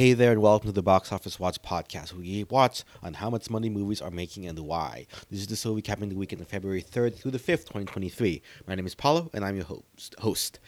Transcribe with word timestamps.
Hey 0.00 0.14
there, 0.14 0.32
and 0.32 0.40
welcome 0.40 0.66
to 0.68 0.72
the 0.72 0.82
Box 0.82 1.12
Office 1.12 1.38
Watch 1.38 1.60
podcast, 1.60 2.14
where 2.14 2.22
we 2.22 2.44
watch 2.44 2.84
on 3.02 3.12
how 3.12 3.28
much 3.28 3.50
money 3.50 3.68
movies 3.68 4.00
are 4.00 4.10
making 4.10 4.46
and 4.46 4.58
why. 4.58 5.06
This 5.30 5.40
is 5.40 5.46
the 5.46 5.56
show 5.56 5.76
recapping 5.76 6.08
the 6.08 6.16
weekend 6.16 6.40
of 6.40 6.48
February 6.48 6.82
3rd 6.82 7.16
through 7.16 7.32
the 7.32 7.38
5th, 7.38 7.66
2023. 7.66 8.40
My 8.66 8.74
name 8.76 8.86
is 8.86 8.94
Paulo, 8.94 9.28
and 9.34 9.44
I'm 9.44 9.56
your 9.56 9.66
host. 9.66 10.14
host. 10.18 10.58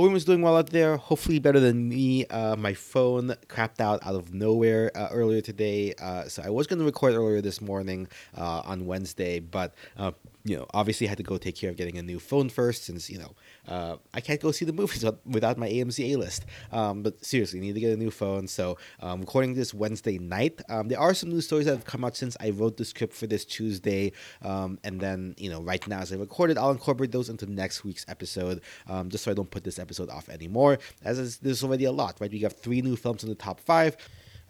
Hope 0.00 0.06
everyone's 0.06 0.24
doing 0.24 0.40
well 0.40 0.56
out 0.56 0.70
there. 0.70 0.96
Hopefully, 0.96 1.38
better 1.38 1.60
than 1.60 1.86
me. 1.86 2.24
Uh, 2.24 2.56
my 2.56 2.72
phone 2.72 3.34
crapped 3.48 3.82
out 3.82 4.02
out 4.02 4.14
of 4.14 4.32
nowhere 4.32 4.90
uh, 4.94 5.08
earlier 5.12 5.42
today, 5.42 5.92
uh, 6.00 6.24
so 6.24 6.42
I 6.42 6.48
was 6.48 6.66
going 6.66 6.78
to 6.78 6.86
record 6.86 7.12
earlier 7.12 7.42
this 7.42 7.60
morning 7.60 8.08
uh, 8.34 8.62
on 8.64 8.86
Wednesday, 8.86 9.40
but 9.40 9.74
uh, 9.98 10.12
you 10.44 10.56
know, 10.56 10.66
obviously, 10.72 11.06
I 11.06 11.10
had 11.10 11.18
to 11.18 11.22
go 11.22 11.36
take 11.36 11.54
care 11.54 11.68
of 11.68 11.76
getting 11.76 11.98
a 11.98 12.02
new 12.02 12.18
phone 12.18 12.48
first, 12.48 12.84
since 12.84 13.10
you 13.10 13.18
know 13.18 13.34
uh, 13.68 13.96
I 14.14 14.20
can't 14.20 14.40
go 14.40 14.52
see 14.52 14.64
the 14.64 14.72
movies 14.72 15.04
without 15.26 15.58
my 15.58 15.68
AMC 15.68 16.12
A 16.12 16.16
list. 16.16 16.46
Um, 16.72 17.02
but 17.02 17.22
seriously, 17.22 17.60
need 17.60 17.74
to 17.74 17.80
get 17.80 17.92
a 17.92 17.96
new 17.96 18.10
phone. 18.10 18.48
So, 18.48 18.78
um, 19.00 19.20
recording 19.20 19.54
this 19.54 19.74
Wednesday 19.74 20.18
night. 20.18 20.62
Um, 20.70 20.88
there 20.88 20.98
are 20.98 21.12
some 21.12 21.28
new 21.28 21.42
stories 21.42 21.66
that 21.66 21.72
have 21.72 21.84
come 21.84 22.04
out 22.04 22.16
since 22.16 22.36
I 22.40 22.50
wrote 22.50 22.78
the 22.78 22.86
script 22.86 23.12
for 23.12 23.26
this 23.26 23.44
Tuesday. 23.44 24.12
Um, 24.42 24.78
and 24.82 24.98
then, 24.98 25.34
you 25.36 25.50
know, 25.50 25.60
right 25.60 25.86
now 25.86 26.00
as 26.00 26.12
I 26.12 26.16
recorded, 26.16 26.56
I'll 26.56 26.70
incorporate 26.70 27.12
those 27.12 27.28
into 27.28 27.46
next 27.46 27.84
week's 27.84 28.06
episode, 28.08 28.62
um, 28.88 29.10
just 29.10 29.24
so 29.24 29.30
I 29.30 29.34
don't 29.34 29.50
put 29.50 29.64
this 29.64 29.78
episode 29.78 29.89
off 29.98 30.28
anymore. 30.28 30.78
As 31.02 31.38
there's 31.38 31.64
already 31.64 31.84
a 31.84 31.92
lot, 31.92 32.20
right? 32.20 32.30
We 32.30 32.40
have 32.40 32.56
three 32.56 32.82
new 32.82 32.94
films 32.94 33.24
in 33.24 33.28
the 33.28 33.34
top 33.34 33.58
five. 33.58 33.96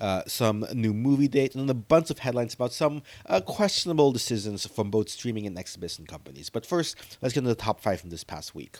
Uh, 0.00 0.22
some 0.26 0.66
new 0.72 0.94
movie 0.94 1.28
dates, 1.28 1.54
and 1.54 1.68
a 1.68 1.74
bunch 1.74 2.10
of 2.10 2.18
headlines 2.20 2.54
about 2.54 2.72
some 2.72 3.02
uh, 3.26 3.38
questionable 3.38 4.12
decisions 4.12 4.66
from 4.66 4.90
both 4.90 5.10
streaming 5.10 5.46
and 5.46 5.58
exhibition 5.58 6.06
companies. 6.06 6.48
But 6.48 6.64
first, 6.64 6.96
let's 7.20 7.34
get 7.34 7.40
into 7.40 7.50
the 7.50 7.54
top 7.54 7.82
five 7.82 8.00
from 8.00 8.08
this 8.08 8.24
past 8.24 8.54
week. 8.54 8.78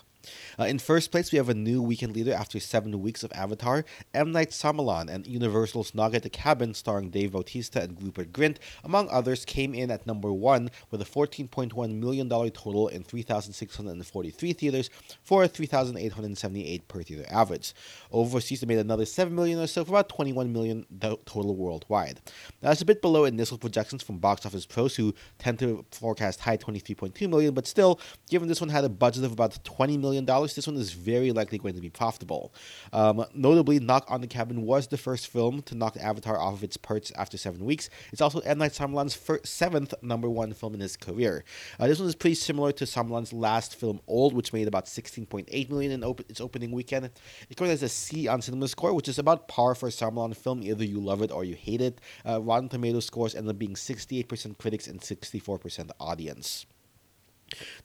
Uh, 0.58 0.64
in 0.64 0.78
first 0.78 1.10
place, 1.10 1.32
we 1.32 1.38
have 1.38 1.48
a 1.48 1.54
new 1.54 1.82
weekend 1.82 2.14
leader 2.14 2.32
after 2.32 2.60
seven 2.60 3.00
weeks 3.00 3.22
of 3.22 3.32
Avatar. 3.32 3.84
M. 4.14 4.32
Night 4.32 4.50
Shyamalan 4.50 5.08
and 5.08 5.26
Universal's 5.26 5.94
Knock 5.94 6.14
at 6.14 6.22
the 6.22 6.30
Cabin, 6.30 6.74
starring 6.74 7.10
Dave 7.10 7.32
Bautista 7.32 7.80
and 7.82 8.00
Rupert 8.02 8.32
Grint, 8.32 8.56
among 8.84 9.08
others, 9.08 9.44
came 9.44 9.74
in 9.74 9.90
at 9.90 10.06
number 10.06 10.32
one 10.32 10.70
with 10.90 11.00
a 11.00 11.04
$14.1 11.04 11.94
million 11.94 12.28
total 12.28 12.88
in 12.88 13.02
3,643 13.02 14.52
theaters 14.52 14.90
for 15.22 15.44
a 15.44 15.48
3,878 15.48 16.88
per 16.88 17.02
theater 17.02 17.24
average. 17.30 17.72
Overseas, 18.12 18.60
they 18.60 18.66
made 18.66 18.78
another 18.78 19.06
7 19.06 19.34
million 19.34 19.58
or 19.58 19.66
so 19.66 19.84
for 19.84 19.92
about 19.92 20.08
21 20.08 20.52
million 20.52 20.86
total 21.00 21.54
worldwide. 21.56 22.20
Now, 22.62 22.68
that's 22.68 22.82
a 22.82 22.86
bit 22.86 23.00
below 23.00 23.24
initial 23.24 23.58
projections 23.58 24.02
from 24.02 24.18
box 24.18 24.44
office 24.44 24.66
pros 24.66 24.96
who 24.96 25.14
tend 25.38 25.58
to 25.60 25.84
forecast 25.90 26.40
high 26.40 26.56
23.2 26.56 27.28
million, 27.28 27.54
but 27.54 27.66
still, 27.66 28.00
given 28.28 28.48
this 28.48 28.60
one 28.60 28.70
had 28.70 28.84
a 28.84 28.88
budget 28.88 29.24
of 29.24 29.32
about 29.32 29.58
20 29.64 29.96
million 29.96 30.09
million, 30.10 30.24
this 30.24 30.66
one 30.66 30.76
is 30.76 30.92
very 30.92 31.32
likely 31.32 31.58
going 31.58 31.74
to 31.74 31.80
be 31.80 31.90
profitable. 31.90 32.52
Um, 32.92 33.24
notably, 33.34 33.78
Knock 33.78 34.04
on 34.08 34.20
the 34.20 34.26
Cabin 34.26 34.62
was 34.62 34.88
the 34.88 34.96
first 34.96 35.28
film 35.28 35.62
to 35.62 35.74
knock 35.74 35.96
Avatar 35.96 36.38
off 36.38 36.54
of 36.54 36.64
its 36.64 36.76
perch 36.76 37.12
after 37.16 37.36
seven 37.36 37.64
weeks. 37.64 37.88
It's 38.12 38.20
also 38.20 38.40
M. 38.40 38.58
Night 38.58 38.72
Shyamalan's 38.72 39.14
first, 39.14 39.46
seventh 39.46 39.94
number 40.02 40.28
one 40.28 40.52
film 40.52 40.74
in 40.74 40.80
his 40.80 40.96
career. 40.96 41.44
Uh, 41.78 41.86
this 41.86 41.98
one 41.98 42.08
is 42.08 42.14
pretty 42.14 42.34
similar 42.34 42.72
to 42.72 42.84
Shyamalan's 42.84 43.32
last 43.32 43.76
film, 43.76 44.00
Old, 44.06 44.34
which 44.34 44.52
made 44.52 44.68
about 44.68 44.86
16.8 44.86 45.70
million 45.70 45.92
in 45.92 46.04
op- 46.04 46.20
its 46.28 46.40
opening 46.40 46.72
weekend. 46.72 47.10
It 47.48 47.56
comes 47.56 47.70
as 47.70 47.82
a 47.82 47.88
C 47.88 48.28
on 48.28 48.42
Cinema 48.42 48.68
Score, 48.68 48.92
which 48.92 49.08
is 49.08 49.18
about 49.18 49.48
par 49.48 49.74
for 49.74 49.86
a 49.88 49.90
Shyamalan 49.90 50.36
film. 50.36 50.62
Either 50.62 50.84
you 50.84 51.00
love 51.00 51.22
it 51.22 51.30
or 51.30 51.44
you 51.44 51.54
hate 51.54 51.80
it. 51.80 52.00
Uh, 52.26 52.40
Rotten 52.40 52.68
Tomatoes 52.68 53.06
scores 53.06 53.34
end 53.34 53.48
up 53.48 53.58
being 53.58 53.74
68% 53.74 54.58
critics 54.58 54.86
and 54.86 55.00
64% 55.00 55.90
audience. 56.00 56.66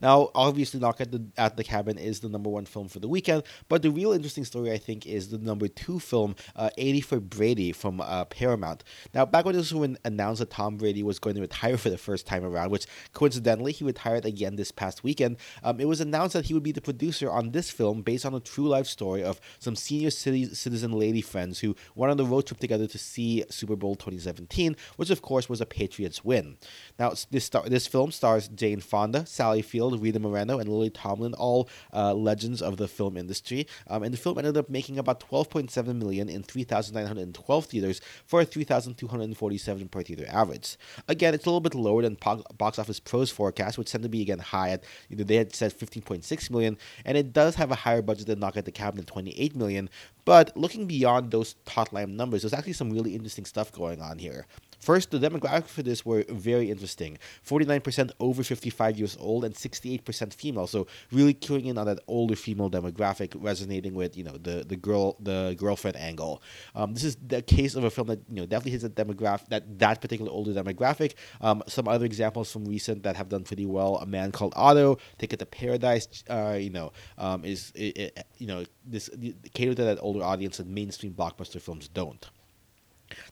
Now, 0.01 0.29
obviously, 0.35 0.79
Knock 0.79 1.01
at 1.01 1.11
the 1.11 1.25
at 1.37 1.57
the 1.57 1.63
Cabin 1.63 1.97
is 1.97 2.19
the 2.19 2.29
number 2.29 2.49
one 2.49 2.65
film 2.65 2.87
for 2.87 2.99
the 2.99 3.07
weekend, 3.07 3.43
but 3.69 3.81
the 3.81 3.89
real 3.89 4.11
interesting 4.11 4.45
story, 4.45 4.71
I 4.71 4.77
think, 4.77 5.05
is 5.05 5.29
the 5.29 5.37
number 5.37 5.67
two 5.67 5.99
film, 5.99 6.35
uh, 6.55 6.69
80 6.77 7.01
for 7.01 7.19
Brady 7.19 7.71
from 7.71 8.01
uh, 8.01 8.25
Paramount. 8.25 8.83
Now, 9.13 9.25
back 9.25 9.45
when 9.45 9.55
this 9.55 9.71
was 9.71 9.97
announced 10.03 10.39
that 10.39 10.49
Tom 10.49 10.77
Brady 10.77 11.03
was 11.03 11.19
going 11.19 11.35
to 11.35 11.41
retire 11.41 11.77
for 11.85 11.89
the 11.89 11.97
first 11.97 12.25
time 12.25 12.43
around, 12.43 12.71
which 12.71 12.85
coincidentally 13.13 13.71
he 13.71 13.83
retired 13.83 14.25
again 14.25 14.55
this 14.55 14.71
past 14.71 15.03
weekend, 15.03 15.37
um, 15.63 15.79
it 15.79 15.87
was 15.87 16.01
announced 16.01 16.33
that 16.33 16.45
he 16.45 16.53
would 16.53 16.63
be 16.63 16.71
the 16.71 16.81
producer 16.81 17.29
on 17.29 17.51
this 17.51 17.69
film 17.69 18.01
based 18.01 18.25
on 18.25 18.33
a 18.33 18.39
true 18.39 18.67
life 18.67 18.87
story 18.87 19.23
of 19.23 19.39
some 19.59 19.75
senior 19.75 20.09
city, 20.09 20.45
citizen 20.53 20.91
lady 20.91 21.21
friends 21.21 21.59
who 21.59 21.75
went 21.95 22.11
on 22.11 22.17
the 22.17 22.25
road 22.25 22.45
trip 22.45 22.59
together 22.59 22.87
to 22.87 22.97
see 22.97 23.43
Super 23.49 23.75
Bowl 23.75 23.95
2017, 23.95 24.75
which 24.97 25.09
of 25.09 25.21
course 25.21 25.49
was 25.49 25.61
a 25.61 25.65
Patriots 25.65 26.23
win. 26.23 26.57
Now, 26.99 27.13
this 27.31 27.45
star- 27.45 27.67
this 27.67 27.87
film 27.87 28.11
stars 28.11 28.47
Jane 28.47 28.79
Fonda, 28.79 29.25
Sally 29.25 29.54
Field, 29.61 30.01
Rita 30.01 30.19
Moreno, 30.19 30.59
and 30.59 30.69
Lily 30.69 30.89
Tomlin, 30.89 31.33
all 31.33 31.69
uh, 31.93 32.13
legends 32.13 32.61
of 32.61 32.77
the 32.77 32.87
film 32.87 33.17
industry. 33.17 33.67
Um, 33.87 34.03
and 34.03 34.13
the 34.13 34.17
film 34.17 34.37
ended 34.37 34.57
up 34.57 34.69
making 34.69 34.97
about 34.97 35.19
12.7 35.19 35.95
million 35.95 36.29
in 36.29 36.43
3,912 36.43 37.65
theaters 37.65 38.01
for 38.25 38.41
a 38.41 38.45
3,247 38.45 39.87
per 39.89 40.03
theater 40.03 40.25
average. 40.29 40.77
Again, 41.07 41.33
it's 41.33 41.45
a 41.45 41.49
little 41.49 41.61
bit 41.61 41.75
lower 41.75 42.01
than 42.01 42.15
po- 42.15 42.43
Box 42.57 42.79
Office 42.79 42.99
Pro's 42.99 43.31
forecast, 43.31 43.77
which 43.77 43.91
tend 43.91 44.03
to 44.03 44.09
be 44.09 44.21
again 44.21 44.39
high 44.39 44.69
at 44.69 44.83
you 45.09 45.17
know 45.17 45.23
they 45.23 45.35
had 45.35 45.55
said 45.55 45.77
15.6 45.77 46.49
million, 46.49 46.77
and 47.05 47.17
it 47.17 47.33
does 47.33 47.55
have 47.55 47.71
a 47.71 47.75
higher 47.75 48.01
budget 48.01 48.27
than 48.27 48.39
Knock 48.39 48.57
at 48.57 48.65
the 48.65 48.71
Cabin 48.71 48.99
at 48.99 49.07
28 49.07 49.55
million. 49.55 49.89
But 50.25 50.55
looking 50.57 50.87
beyond 50.87 51.31
those 51.31 51.55
top 51.65 51.93
line 51.93 52.15
numbers, 52.15 52.41
there's 52.41 52.53
actually 52.53 52.73
some 52.73 52.89
really 52.89 53.13
interesting 53.13 53.45
stuff 53.45 53.71
going 53.71 54.01
on 54.01 54.17
here. 54.17 54.47
First, 54.79 55.11
the 55.11 55.19
demographics 55.19 55.69
for 55.69 55.83
this 55.83 56.05
were 56.05 56.25
very 56.29 56.69
interesting 56.69 57.17
49% 57.47 58.11
over 58.19 58.43
55 58.43 58.97
years 58.99 59.17
old 59.19 59.44
and 59.45 59.55
68% 59.55 60.33
female. 60.33 60.67
So, 60.67 60.87
really 61.11 61.33
queuing 61.33 61.65
in 61.65 61.77
on 61.77 61.85
that 61.85 61.99
older 62.07 62.35
female 62.35 62.69
demographic, 62.69 63.33
resonating 63.35 63.93
with, 63.93 64.17
you 64.17 64.23
know, 64.23 64.37
the, 64.37 64.65
the 64.67 64.75
girl, 64.75 65.15
the 65.19 65.55
girlfriend 65.57 65.97
angle. 65.97 66.41
Um, 66.75 66.93
this 66.93 67.03
is 67.03 67.15
the 67.15 67.41
case 67.41 67.75
of 67.75 67.83
a 67.83 67.89
film 67.89 68.07
that, 68.07 68.21
you 68.29 68.37
know, 68.37 68.45
definitely 68.45 68.71
hits 68.71 68.83
that 68.83 68.95
demographic, 68.95 69.47
that, 69.49 69.79
that 69.79 70.01
particular 70.01 70.31
older 70.31 70.53
demographic. 70.53 71.13
Um, 71.41 71.63
some 71.67 71.87
other 71.87 72.05
examples 72.05 72.51
from 72.51 72.65
recent 72.65 73.03
that 73.03 73.15
have 73.15 73.29
done 73.29 73.43
pretty 73.43 73.65
well 73.65 73.97
A 73.97 74.05
Man 74.05 74.31
Called 74.31 74.53
Otto, 74.55 74.97
Ticket 75.17 75.39
to 75.39 75.45
Paradise, 75.45 76.23
uh, 76.29 76.57
you 76.59 76.69
know, 76.69 76.91
um, 77.17 77.45
is, 77.45 77.71
it, 77.75 77.97
it, 77.97 78.27
you 78.37 78.47
know, 78.47 78.65
this 78.85 79.09
cater 79.53 79.73
to 79.75 79.83
that 79.83 79.99
older 80.01 80.23
audience 80.23 80.57
that 80.57 80.67
mainstream 80.67 81.13
blockbuster 81.13 81.61
films 81.61 81.87
don't. 81.87 82.29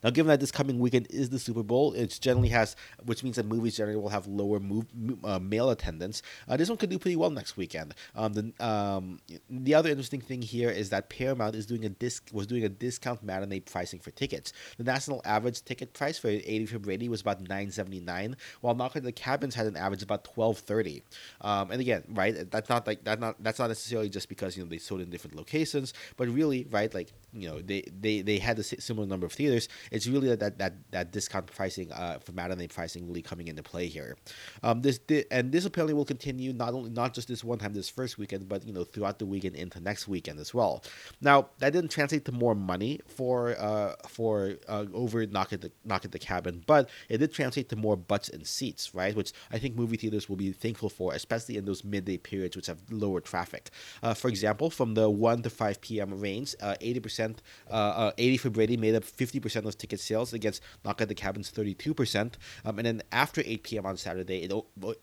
Now, 0.04 0.10
given 0.10 0.30
that 0.30 0.40
this 0.40 0.52
coming 0.52 0.80
weekend 0.80 1.08
is 1.10 1.30
the 1.30 1.40
Super 1.40 1.64
Bowl, 1.64 1.94
it 1.94 2.18
generally 2.22 2.50
has, 2.50 2.76
which 3.06 3.24
means 3.24 3.36
that 3.38 3.46
movies 3.46 3.78
generally 3.78 4.00
will 4.00 4.10
have 4.10 4.28
lower 4.28 4.60
move, 4.60 4.86
uh, 5.24 5.40
male 5.40 5.70
attendance. 5.70 6.22
Uh, 6.48 6.58
this 6.58 6.70
one 6.70 6.78
could 6.78 6.90
do 6.90 7.00
pretty 7.00 7.16
well 7.16 7.30
next 7.30 7.58
weekend. 7.58 7.96
Um, 8.16 8.34
the 8.34 8.54
um, 8.66 9.20
the 9.50 9.74
other 9.74 9.90
interesting 9.90 10.22
thing 10.22 10.42
here 10.42 10.70
is 10.70 10.90
that 10.90 11.10
Paramount 11.10 11.56
is 11.56 11.66
doing 11.66 11.86
a 11.86 11.90
disc 11.90 12.30
was 12.32 12.48
doing 12.48 12.64
a 12.64 12.70
discount 12.70 13.24
matinee 13.24 13.60
pricing 13.62 14.00
for 14.00 14.12
tickets. 14.12 14.54
The 14.78 14.84
national 14.84 15.22
average 15.26 15.64
ticket 15.64 15.94
price 15.94 16.18
for 16.18 16.28
80 16.28 16.66
for 16.68 16.80
Brady 16.80 17.10
was 17.10 17.22
about 17.22 17.44
9.79, 17.44 18.36
while 18.62 18.76
Knock 18.76 18.96
at 18.96 19.04
the 19.04 19.12
Cabins 19.12 19.56
had 19.56 19.68
an 19.68 19.78
average 19.78 20.04
about 20.04 20.24
12.30. 20.24 21.02
Um, 21.42 21.72
and 21.72 21.82
again, 21.82 22.04
right, 22.10 22.50
that's 22.50 22.70
not 22.70 22.88
like 22.88 23.04
that 23.04 23.20
not 23.20 23.42
that's 23.44 23.60
not 23.60 23.68
necessarily 23.68 24.10
just 24.10 24.30
because 24.30 24.58
you 24.58 24.64
know 24.64 24.70
they 24.70 24.78
sold 24.78 25.02
in 25.02 25.10
different 25.10 25.36
locations, 25.36 25.94
but 26.18 26.28
really, 26.30 26.68
right, 26.70 26.94
like 26.94 27.14
you 27.34 27.50
know 27.50 27.62
they 27.62 27.84
they 28.00 28.22
they 28.22 28.38
had 28.38 28.58
a 28.60 28.64
similar 28.64 29.08
number 29.08 29.26
of 29.26 29.34
theaters 29.34 29.68
it's 29.92 30.08
really 30.08 30.36
that 30.36 30.58
that 30.58 30.74
that 30.92 31.12
discount 31.12 31.48
pricing 31.48 31.92
uh, 31.92 32.20
for 32.20 32.32
matinee 32.32 32.68
pricing 32.68 33.08
really 33.08 33.22
coming 33.22 33.48
into 33.48 33.64
play 33.64 33.88
here. 33.88 34.16
Um, 34.62 34.82
this, 34.82 35.00
this 35.08 35.26
and 35.32 35.52
this 35.52 35.66
apparently 35.66 35.94
will 35.94 36.06
continue 36.06 36.54
not 36.54 36.74
only 36.74 36.90
not 36.90 37.14
just 37.14 37.28
this 37.28 37.44
one 37.44 37.60
time 37.60 37.74
this 37.74 37.90
first 37.90 38.18
weekend, 38.18 38.48
but 38.48 38.66
you 38.66 38.74
know 38.74 38.84
throughout 38.84 39.20
the 39.20 39.26
weekend 39.26 39.56
into 39.56 39.80
next 39.80 40.08
weekend 40.08 40.40
as 40.40 40.54
well. 40.54 40.84
Now 41.22 41.50
that 41.60 41.74
didn't 41.74 41.92
translate 41.92 42.26
to 42.26 42.32
more 42.32 42.56
money 42.56 43.00
for 43.08 43.56
uh, 43.60 43.96
for 44.08 44.56
uh, 44.68 44.86
over 44.94 45.26
knock 45.26 45.54
at 45.54 45.62
the 45.62 45.72
knock 45.86 46.06
at 46.06 46.12
the 46.12 46.20
cabin, 46.20 46.64
but 46.66 46.90
it 47.10 47.18
did 47.18 47.34
translate 47.34 47.70
to 47.70 47.76
more 47.76 47.96
butts 47.96 48.30
and 48.30 48.46
seats, 48.46 48.94
right? 48.94 49.16
Which 49.16 49.34
I 49.52 49.60
think 49.60 49.76
movie 49.76 49.98
theaters 49.98 50.30
will 50.30 50.36
be 50.36 50.52
thankful 50.52 50.90
for, 50.90 51.14
especially 51.14 51.58
in 51.58 51.66
those 51.66 51.84
midday 51.84 52.18
periods 52.18 52.56
which 52.56 52.68
have 52.68 52.80
lower 52.90 53.22
traffic. 53.22 53.70
Uh, 54.02 54.14
for 54.14 54.28
example, 54.28 54.70
from 54.70 54.94
the 54.94 55.10
one 55.10 55.42
to 55.44 55.50
five 55.50 55.82
p.m. 55.82 56.20
range, 56.20 56.56
uh, 56.62 56.76
eighty 56.82 57.00
percent, 57.24 57.42
uh, 57.70 58.12
eighty 58.18 58.38
for 58.38 58.50
Brady 58.50 58.78
made 58.78 58.96
up 58.96 59.04
fifty 59.04 59.40
percent 59.40 59.54
percent 59.54 59.74
of 59.74 59.78
ticket 59.78 60.00
sales 60.00 60.34
against 60.34 60.62
Knock 60.84 61.02
at 61.02 61.08
the 61.08 61.16
Cabin's 61.16 61.52
32%. 61.52 62.34
Um, 62.66 62.80
and 62.80 62.86
then 62.86 63.02
after 63.12 63.42
8 63.46 63.64
p.m. 63.64 63.86
on 63.86 63.98
Saturday, 63.98 64.44
it, 64.44 64.52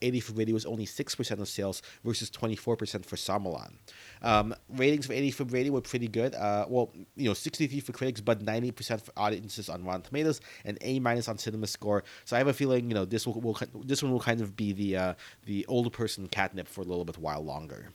80 0.02 0.20
for 0.20 0.32
Brady 0.32 0.52
was 0.52 0.66
only 0.66 0.86
6% 0.86 1.40
of 1.40 1.48
sales 1.48 1.82
versus 2.04 2.30
24% 2.30 2.58
for 2.60 3.16
Shyamalan. 3.16 3.74
Um, 4.22 4.54
ratings 4.68 5.06
for 5.06 5.12
80 5.12 5.30
for 5.30 5.44
Brady 5.44 5.70
were 5.70 5.80
pretty 5.80 6.08
good. 6.08 6.34
Uh, 6.34 6.66
well, 6.68 6.90
you 7.16 7.28
know, 7.28 7.34
63 7.34 7.80
for 7.80 7.92
critics, 7.92 8.20
but 8.20 8.44
90% 8.44 9.00
for 9.00 9.12
audiences 9.16 9.68
on 9.68 9.84
Rotten 9.84 10.02
Tomatoes 10.02 10.40
and 10.64 10.78
A 10.80 10.98
minus 10.98 11.28
on 11.28 11.38
Cinema 11.38 11.66
Score. 11.66 12.02
So 12.24 12.36
I 12.36 12.38
have 12.38 12.48
a 12.48 12.52
feeling, 12.52 12.88
you 12.88 12.94
know, 12.94 13.04
this 13.04 13.26
will, 13.26 13.40
will 13.40 13.58
this 13.84 14.02
one 14.02 14.12
will 14.12 14.20
kind 14.20 14.40
of 14.40 14.56
be 14.56 14.72
the 14.72 14.96
uh, 14.96 15.14
the 15.46 15.64
older 15.66 15.90
person 15.90 16.26
catnip 16.26 16.68
for 16.68 16.80
a 16.80 16.84
little 16.84 17.04
bit 17.04 17.18
while 17.18 17.42
longer. 17.42 17.88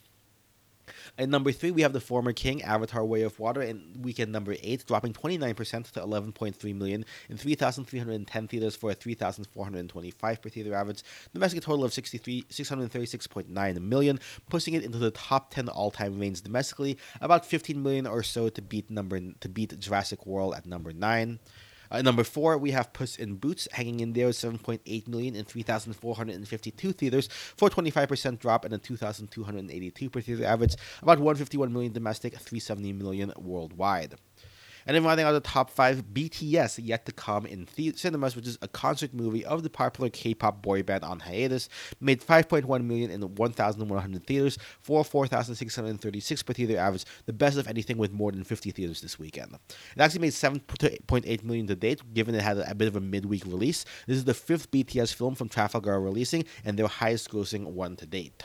At 1.17 1.29
number 1.29 1.51
three, 1.51 1.71
we 1.71 1.81
have 1.81 1.93
The 1.93 1.99
Former 1.99 2.33
King, 2.33 2.61
Avatar 2.61 3.05
Way 3.05 3.21
of 3.21 3.39
Water, 3.39 3.61
in 3.61 4.01
weekend 4.01 4.31
number 4.31 4.55
eight, 4.61 4.85
dropping 4.85 5.13
29% 5.13 5.91
to 5.91 5.99
11.3 5.99 6.75
million 6.75 7.05
in 7.29 7.37
3,310 7.37 8.47
theaters 8.47 8.75
for 8.75 8.91
a 8.91 8.93
3,425 8.93 10.41
per 10.41 10.49
theater 10.49 10.73
average. 10.73 11.03
Domestic 11.33 11.61
total 11.61 11.85
of 11.85 11.93
63, 11.93 12.43
636.9 12.43 13.81
million, 13.81 14.19
pushing 14.49 14.73
it 14.73 14.83
into 14.83 14.97
the 14.97 15.11
top 15.11 15.53
10 15.53 15.69
all-time 15.69 16.19
range 16.19 16.41
domestically, 16.41 16.97
about 17.21 17.45
15 17.45 17.81
million 17.81 18.07
or 18.07 18.23
so 18.23 18.49
to 18.49 18.61
beat 18.61 18.89
number 18.89 19.19
to 19.39 19.49
beat 19.49 19.77
Jurassic 19.79 20.25
World 20.25 20.55
at 20.55 20.65
number 20.65 20.91
nine. 20.91 21.39
Uh, 21.91 22.01
number 22.01 22.23
four, 22.23 22.57
we 22.57 22.71
have 22.71 22.93
Puss 22.93 23.17
in 23.17 23.35
Boots 23.35 23.67
hanging 23.71 23.99
in 23.99 24.13
there, 24.13 24.29
7.8 24.29 25.07
million 25.07 25.35
in 25.35 25.45
3,452 25.45 26.91
theaters 26.93 27.29
for 27.55 27.67
a 27.67 27.71
25% 27.71 28.39
drop 28.39 28.65
and 28.65 28.73
a 28.73 28.77
2,282 28.77 30.09
per 30.09 30.21
theater 30.21 30.45
average, 30.45 30.75
about 31.01 31.19
151 31.19 31.71
million 31.71 31.91
domestic, 31.91 32.33
370 32.33 32.93
million 32.93 33.33
worldwide. 33.37 34.15
And 34.85 34.95
then 34.95 35.03
rounding 35.03 35.25
out 35.25 35.31
the 35.31 35.39
top 35.39 35.69
five, 35.69 36.05
BTS 36.13 36.79
yet 36.83 37.05
to 37.05 37.11
come 37.11 37.45
in 37.45 37.67
the- 37.75 37.93
cinemas, 37.95 38.35
which 38.35 38.47
is 38.47 38.57
a 38.61 38.67
concert 38.67 39.13
movie 39.13 39.43
of 39.45 39.63
the 39.63 39.69
popular 39.69 40.09
K-pop 40.09 40.61
boy 40.61 40.83
band 40.83 41.03
on 41.03 41.21
hiatus, 41.21 41.69
made 41.99 42.21
5.1 42.21 42.85
million 42.85 43.09
in 43.09 43.21
1,100 43.21 44.27
theaters 44.27 44.57
for 44.81 45.03
4,636 45.03 46.43
per 46.43 46.53
theater 46.53 46.77
average, 46.77 47.05
the 47.25 47.33
best 47.33 47.57
of 47.57 47.67
anything 47.67 47.97
with 47.97 48.11
more 48.11 48.31
than 48.31 48.43
50 48.43 48.71
theaters 48.71 49.01
this 49.01 49.17
weekend. 49.17 49.53
It 49.53 50.01
actually 50.01 50.21
made 50.21 50.33
7.8 50.33 51.43
million 51.43 51.67
to 51.67 51.75
date, 51.75 52.13
given 52.13 52.35
it 52.35 52.41
had 52.41 52.57
a, 52.59 52.75
bit 52.75 52.87
of 52.87 52.95
a 52.95 53.01
midweek 53.01 53.45
release. 53.45 53.85
This 54.07 54.17
is 54.17 54.25
the 54.25 54.33
fifth 54.33 54.69
BTS 54.71 55.13
film 55.13 55.35
from 55.35 55.49
Trafalgar 55.49 55.99
releasing, 55.99 56.45
and 56.63 56.77
their 56.77 56.87
highest-grossing 56.87 57.65
one 57.65 57.95
to 57.97 58.05
date. 58.05 58.43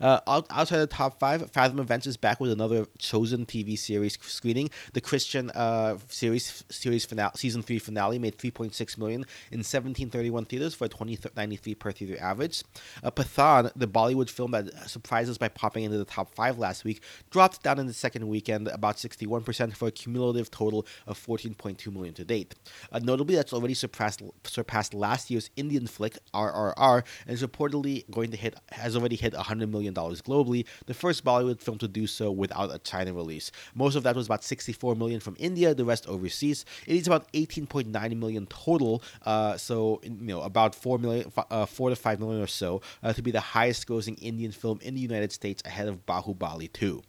Uh, 0.00 0.20
out, 0.26 0.46
outside 0.50 0.78
the 0.78 0.86
top 0.86 1.18
five, 1.18 1.50
Fathom 1.50 1.78
Events 1.78 2.06
is 2.06 2.16
back 2.16 2.40
with 2.40 2.50
another 2.50 2.86
chosen 2.98 3.46
TV 3.46 3.78
series 3.78 4.18
screening. 4.22 4.70
The 4.92 5.00
Christian 5.00 5.50
uh, 5.50 5.98
series 6.08 6.64
series 6.70 7.04
finale, 7.04 7.32
season 7.36 7.62
three 7.62 7.78
finale 7.78 8.18
made 8.18 8.36
3.6 8.36 8.98
million 8.98 9.20
in 9.50 9.58
1731 9.58 10.44
theaters 10.46 10.74
for 10.74 10.86
a 10.86 10.88
2093 10.88 11.74
per 11.74 11.92
theater 11.92 12.16
average. 12.20 12.62
Uh, 13.02 13.10
Pathan, 13.10 13.70
the 13.76 13.88
Bollywood 13.88 14.30
film 14.30 14.52
that 14.52 14.88
surprised 14.88 15.30
us 15.30 15.38
by 15.38 15.48
popping 15.48 15.84
into 15.84 15.98
the 15.98 16.04
top 16.04 16.34
five 16.34 16.58
last 16.58 16.84
week, 16.84 17.02
dropped 17.30 17.62
down 17.62 17.78
in 17.78 17.86
the 17.86 17.92
second 17.92 18.26
weekend 18.28 18.68
about 18.68 18.96
61% 18.96 19.76
for 19.76 19.88
a 19.88 19.90
cumulative 19.90 20.50
total 20.50 20.86
of 21.06 21.18
14.2 21.18 21.92
million 21.92 22.14
to 22.14 22.24
date. 22.24 22.54
Uh, 22.92 22.98
notably, 22.98 23.34
that's 23.34 23.52
already 23.52 23.74
surpassed 23.74 24.22
surpassed 24.44 24.94
last 24.94 25.30
year's 25.30 25.50
Indian 25.56 25.86
flick 25.86 26.18
RRR 26.34 27.04
and 27.26 27.34
is 27.34 27.42
reportedly 27.42 28.08
going 28.10 28.30
to 28.30 28.36
hit 28.36 28.54
has 28.72 28.96
already 28.96 29.16
hit 29.16 29.34
100 29.34 29.67
million 29.70 29.94
dollars 29.94 30.22
globally, 30.22 30.64
the 30.86 30.94
first 30.94 31.24
Bollywood 31.24 31.60
film 31.60 31.78
to 31.78 31.88
do 31.88 32.06
so 32.06 32.30
without 32.30 32.74
a 32.74 32.78
China 32.78 33.12
release. 33.12 33.50
Most 33.74 33.94
of 33.94 34.02
that 34.02 34.16
was 34.16 34.26
about 34.26 34.44
64 34.44 34.94
million 34.94 35.20
from 35.20 35.36
India, 35.38 35.74
the 35.74 35.84
rest 35.84 36.06
overseas. 36.08 36.64
It 36.86 36.96
is 36.96 37.06
about 37.06 37.30
18.9 37.32 38.16
million 38.16 38.46
total, 38.46 39.02
uh, 39.24 39.56
so 39.56 40.00
you 40.02 40.10
know 40.10 40.42
about 40.42 40.74
4 40.74 40.98
million, 40.98 41.32
uh, 41.50 41.66
4 41.66 41.90
to 41.90 41.96
5 41.96 42.20
million 42.20 42.42
or 42.42 42.46
so 42.46 42.80
uh, 43.02 43.12
to 43.12 43.22
be 43.22 43.30
the 43.30 43.40
highest-grossing 43.40 44.18
Indian 44.22 44.52
film 44.52 44.78
in 44.82 44.94
the 44.94 45.00
United 45.00 45.32
States 45.32 45.62
ahead 45.64 45.88
of 45.88 46.04
Bahubali 46.06 46.72
2. 46.72 47.02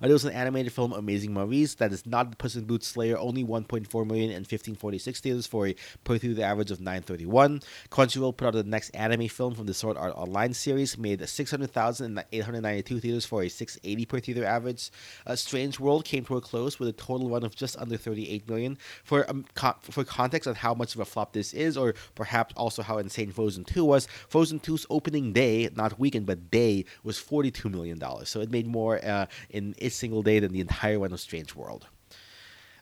Uh, 0.00 0.06
there 0.06 0.12
was 0.12 0.24
an 0.24 0.32
animated 0.32 0.72
film, 0.72 0.92
Amazing 0.92 1.32
Maurice, 1.32 1.74
that 1.76 1.92
is 1.92 2.06
not 2.06 2.30
the 2.30 2.36
Puss 2.36 2.56
in 2.56 2.64
Boots 2.64 2.86
Slayer, 2.88 3.18
only 3.18 3.44
1.4 3.44 4.06
million 4.06 4.30
in 4.30 4.40
1546 4.40 5.20
theaters 5.20 5.46
for 5.46 5.68
a 5.68 5.76
per 6.04 6.18
theater 6.18 6.42
average 6.42 6.70
of 6.70 6.80
931. 6.80 7.60
Crunchyroll 7.90 8.36
put 8.36 8.48
out 8.48 8.54
the 8.54 8.64
next 8.64 8.90
anime 8.90 9.28
film 9.28 9.54
from 9.54 9.66
the 9.66 9.74
Sword 9.74 9.96
Art 9.96 10.14
Online 10.16 10.54
series, 10.54 10.98
made 10.98 11.26
600,000 11.26 12.18
in 12.18 12.24
892 12.32 13.00
theaters 13.00 13.26
for 13.26 13.42
a 13.42 13.48
680 13.48 14.06
per 14.06 14.20
theater 14.20 14.44
average. 14.44 14.90
Uh, 15.26 15.36
Strange 15.36 15.78
World 15.80 16.04
came 16.04 16.24
to 16.24 16.36
a 16.36 16.40
close 16.40 16.78
with 16.78 16.88
a 16.88 16.92
total 16.92 17.30
run 17.30 17.44
of 17.44 17.54
just 17.54 17.76
under 17.78 17.96
38 17.96 18.48
million. 18.48 18.78
For 19.04 19.28
um, 19.30 19.44
for 19.82 20.04
context 20.04 20.46
on 20.48 20.54
how 20.54 20.74
much 20.74 20.94
of 20.94 21.00
a 21.00 21.04
flop 21.04 21.32
this 21.32 21.52
is, 21.52 21.76
or 21.76 21.94
perhaps 22.14 22.54
also 22.56 22.82
how 22.82 22.98
insane 22.98 23.30
Frozen 23.32 23.64
2 23.64 23.84
was, 23.84 24.06
Frozen 24.28 24.60
2's 24.60 24.86
opening 24.90 25.32
day, 25.32 25.68
not 25.74 25.98
weekend 25.98 26.26
but 26.26 26.50
day, 26.50 26.84
was 27.02 27.18
42 27.18 27.68
million 27.68 27.98
dollars. 27.98 28.28
So 28.28 28.40
it 28.40 28.50
made 28.50 28.66
more 28.66 29.04
uh, 29.04 29.26
in 29.50 29.61
in 29.62 29.74
a 29.78 29.88
single 29.88 30.22
day 30.22 30.38
than 30.38 30.52
the 30.52 30.60
entire 30.60 30.98
one 30.98 31.12
of 31.12 31.20
Strange 31.20 31.54
World. 31.54 31.86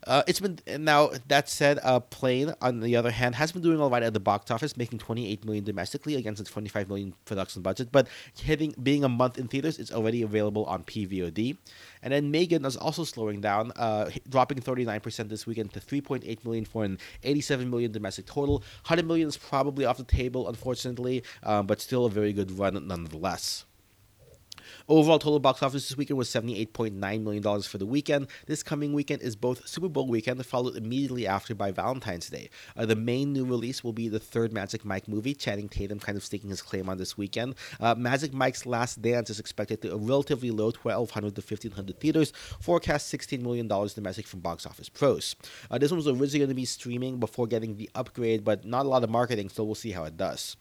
Uh, 0.07 0.23
it's 0.27 0.41
been 0.41 0.59
now 0.79 1.11
that 1.29 1.49
said, 1.49 1.79
uh, 1.83 2.01
Plane 2.01 2.55
on 2.63 2.81
the 2.81 2.97
other 2.97 3.11
hand 3.11 3.35
has 3.35 3.53
been 3.53 3.61
doing 3.61 3.81
all 3.81 3.91
right 3.91 4.03
at 4.03 4.15
the 4.15 4.21
box 4.21 4.51
office, 4.51 4.77
making 4.77 4.99
28 4.99 5.45
million 5.45 5.65
domestically 5.65 6.15
against 6.15 6.41
its 6.41 6.51
25 6.51 6.89
million 6.89 7.15
production 7.27 7.61
budget. 7.61 7.93
But 7.93 8.09
hitting 8.41 8.75
being 8.83 9.05
a 9.05 9.09
month 9.09 9.39
in 9.39 9.47
theaters, 9.47 9.79
it's 9.79 9.93
already 9.93 10.23
available 10.23 10.65
on 10.65 10.85
PVOD. 10.85 11.57
And 12.03 12.13
then 12.15 12.31
Megan 12.31 12.65
is 12.65 12.77
also 12.77 13.05
slowing 13.05 13.41
down, 13.43 13.73
uh, 13.77 14.11
dropping 14.29 14.61
39% 14.61 15.29
this 15.29 15.47
weekend 15.47 15.75
to 15.75 15.81
3.8 15.81 16.45
million 16.45 16.65
for 16.65 16.85
an 16.85 16.99
87 17.23 17.69
million 17.69 17.93
domestic 17.93 18.25
total. 18.25 18.59
100 18.87 19.07
million 19.07 19.29
is 19.29 19.37
probably 19.37 19.85
off 19.85 19.99
the 19.99 20.05
table, 20.05 20.49
unfortunately, 20.49 21.23
um, 21.43 21.67
but 21.67 21.81
still 21.81 22.07
a 22.07 22.11
very 22.11 22.33
good 22.33 22.51
run 22.51 22.87
nonetheless. 22.87 23.67
Overall 24.91 25.21
total 25.21 25.39
box 25.39 25.63
office 25.63 25.89
this 25.89 25.97
weekend 25.97 26.19
was 26.19 26.29
$78.9 26.31 27.23
million 27.23 27.63
for 27.63 27.79
the 27.79 27.87
weekend. 27.87 28.27
This 28.47 28.65
coming 28.65 28.93
weekend 28.93 29.23
is 29.23 29.37
both 29.37 29.69
Super 29.69 29.89
Bowl 29.89 30.09
weekend, 30.09 30.45
followed 30.45 30.77
immediately 30.77 31.29
after 31.29 31.55
by 31.55 31.71
Valentine's 31.71 32.29
Day. 32.29 32.51
Uh, 32.77 32.87
the 32.87 32.97
main 32.97 33.33
new 33.33 33.45
release 33.45 33.85
will 33.85 33.93
be 33.93 34.09
the 34.09 34.19
third 34.19 34.53
Magic 34.53 34.85
Mike 34.85 35.07
movie, 35.07 35.33
Channing 35.33 35.69
Tatum 35.69 36.01
kind 36.01 36.19
of 36.19 36.25
staking 36.25 36.51
his 36.51 36.61
claim 36.61 36.89
on 36.89 36.99
this 36.99 37.17
weekend. 37.17 37.55
Uh, 37.79 37.95
Magic 37.95 38.35
Mike's 38.35 38.67
Last 38.67 39.01
Dance 39.01 39.31
is 39.31 39.39
expected 39.39 39.81
to 39.83 39.93
a 39.93 39.97
relatively 39.97 40.51
low 40.51 40.73
1,200 40.73 41.37
to 41.37 41.41
1,500 41.41 42.01
theaters, 42.01 42.33
forecast 42.59 43.15
$16 43.15 43.43
million 43.43 43.69
domestic 43.69 44.27
from 44.27 44.41
Box 44.41 44.67
Office 44.67 44.89
Pros. 44.89 45.37
Uh, 45.71 45.79
this 45.79 45.93
one 45.93 45.99
was 45.99 46.09
originally 46.09 46.41
going 46.41 46.49
to 46.49 46.55
be 46.55 46.65
streaming 46.65 47.21
before 47.21 47.47
getting 47.47 47.77
the 47.77 47.89
upgrade, 47.95 48.43
but 48.43 48.65
not 48.65 48.87
a 48.87 48.89
lot 48.89 49.05
of 49.05 49.11
marketing, 49.11 49.51
so 49.51 49.63
we'll 49.63 49.77
see 49.77 49.93
how 49.93 50.03
it 50.03 50.17
does. 50.17 50.57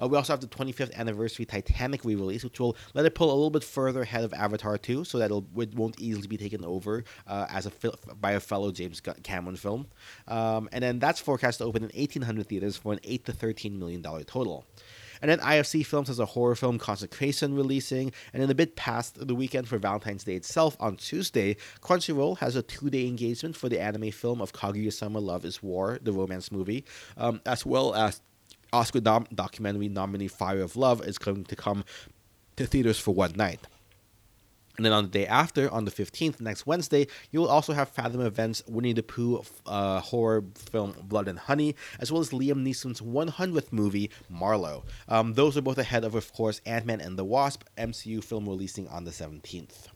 Uh, 0.00 0.08
we 0.08 0.16
also 0.16 0.32
have 0.32 0.40
the 0.40 0.46
25th 0.46 0.94
anniversary 0.94 1.44
Titanic 1.44 2.04
re-release, 2.04 2.44
which 2.44 2.60
will 2.60 2.76
let 2.94 3.04
it 3.04 3.14
pull 3.14 3.28
a 3.28 3.34
little 3.34 3.50
bit 3.50 3.64
further 3.64 4.02
ahead 4.02 4.24
of 4.24 4.32
Avatar 4.34 4.78
2, 4.78 5.04
so 5.04 5.18
that 5.18 5.30
it 5.30 5.74
won't 5.74 6.00
easily 6.00 6.26
be 6.26 6.36
taken 6.36 6.64
over 6.64 7.04
uh, 7.26 7.46
as 7.50 7.66
a 7.66 7.72
by 8.20 8.32
a 8.32 8.40
fellow 8.40 8.72
James 8.72 9.00
Cameron 9.22 9.56
film. 9.56 9.86
Um, 10.28 10.68
and 10.72 10.82
then 10.82 10.98
that's 10.98 11.20
forecast 11.20 11.58
to 11.58 11.64
open 11.64 11.82
in 11.82 11.90
1,800 11.90 12.48
theaters 12.48 12.76
for 12.76 12.92
an 12.92 13.00
8 13.04 13.24
to 13.26 13.32
13 13.32 13.78
million 13.78 14.02
dollar 14.02 14.24
total. 14.24 14.64
And 15.22 15.30
then 15.30 15.38
IFC 15.38 15.84
Films 15.84 16.08
has 16.08 16.18
a 16.18 16.26
horror 16.26 16.54
film, 16.54 16.78
Consecration, 16.78 17.54
releasing. 17.54 18.12
And 18.32 18.42
then 18.42 18.50
a 18.50 18.54
bit 18.54 18.76
past 18.76 19.26
the 19.26 19.34
weekend 19.34 19.68
for 19.68 19.78
Valentine's 19.78 20.24
Day 20.24 20.34
itself, 20.34 20.76
on 20.80 20.96
Tuesday, 20.96 21.56
Crunchyroll 21.80 22.38
has 22.38 22.56
a 22.56 22.62
two 22.62 22.90
day 22.90 23.06
engagement 23.06 23.56
for 23.56 23.68
the 23.68 23.80
anime 23.80 24.10
film 24.10 24.40
of 24.40 24.52
Kaguya 24.52 24.92
Sama 24.92 25.18
Love 25.18 25.44
is 25.44 25.62
War, 25.62 25.98
the 26.02 26.12
romance 26.12 26.52
movie, 26.52 26.84
um, 27.16 27.40
as 27.46 27.64
well 27.64 27.94
as 27.94 28.20
Oscar 28.72 29.00
documentary 29.00 29.88
nominee 29.88 30.28
Fire 30.28 30.62
of 30.62 30.76
Love 30.76 31.06
is 31.06 31.18
going 31.18 31.44
to 31.44 31.56
come 31.56 31.84
to 32.56 32.66
theaters 32.66 32.98
for 32.98 33.14
one 33.14 33.32
night. 33.32 33.60
And 34.76 34.84
then 34.84 34.92
on 34.92 35.04
the 35.04 35.10
day 35.10 35.26
after, 35.26 35.70
on 35.72 35.86
the 35.86 35.90
15th, 35.90 36.40
next 36.40 36.66
Wednesday, 36.66 37.06
you 37.30 37.40
will 37.40 37.48
also 37.48 37.72
have 37.72 37.88
Fathom 37.88 38.20
Events 38.20 38.62
Winnie 38.66 38.92
the 38.92 39.02
Pooh 39.02 39.42
uh, 39.64 40.00
horror 40.00 40.44
film 40.54 40.94
Blood 41.02 41.28
and 41.28 41.38
Honey, 41.38 41.74
as 41.98 42.12
well 42.12 42.20
as 42.20 42.30
Liam 42.30 42.62
Neeson's 42.62 43.00
100th 43.00 43.72
movie, 43.72 44.10
Marlowe. 44.28 44.84
Um, 45.08 45.32
those 45.32 45.56
are 45.56 45.62
both 45.62 45.78
ahead 45.78 46.04
of, 46.04 46.14
of 46.14 46.30
course, 46.32 46.60
Ant 46.66 46.84
Man 46.84 47.00
and 47.00 47.18
the 47.18 47.24
Wasp, 47.24 47.64
MCU 47.78 48.22
film 48.22 48.46
releasing 48.46 48.86
on 48.88 49.04
the 49.04 49.10
17th. 49.10 49.88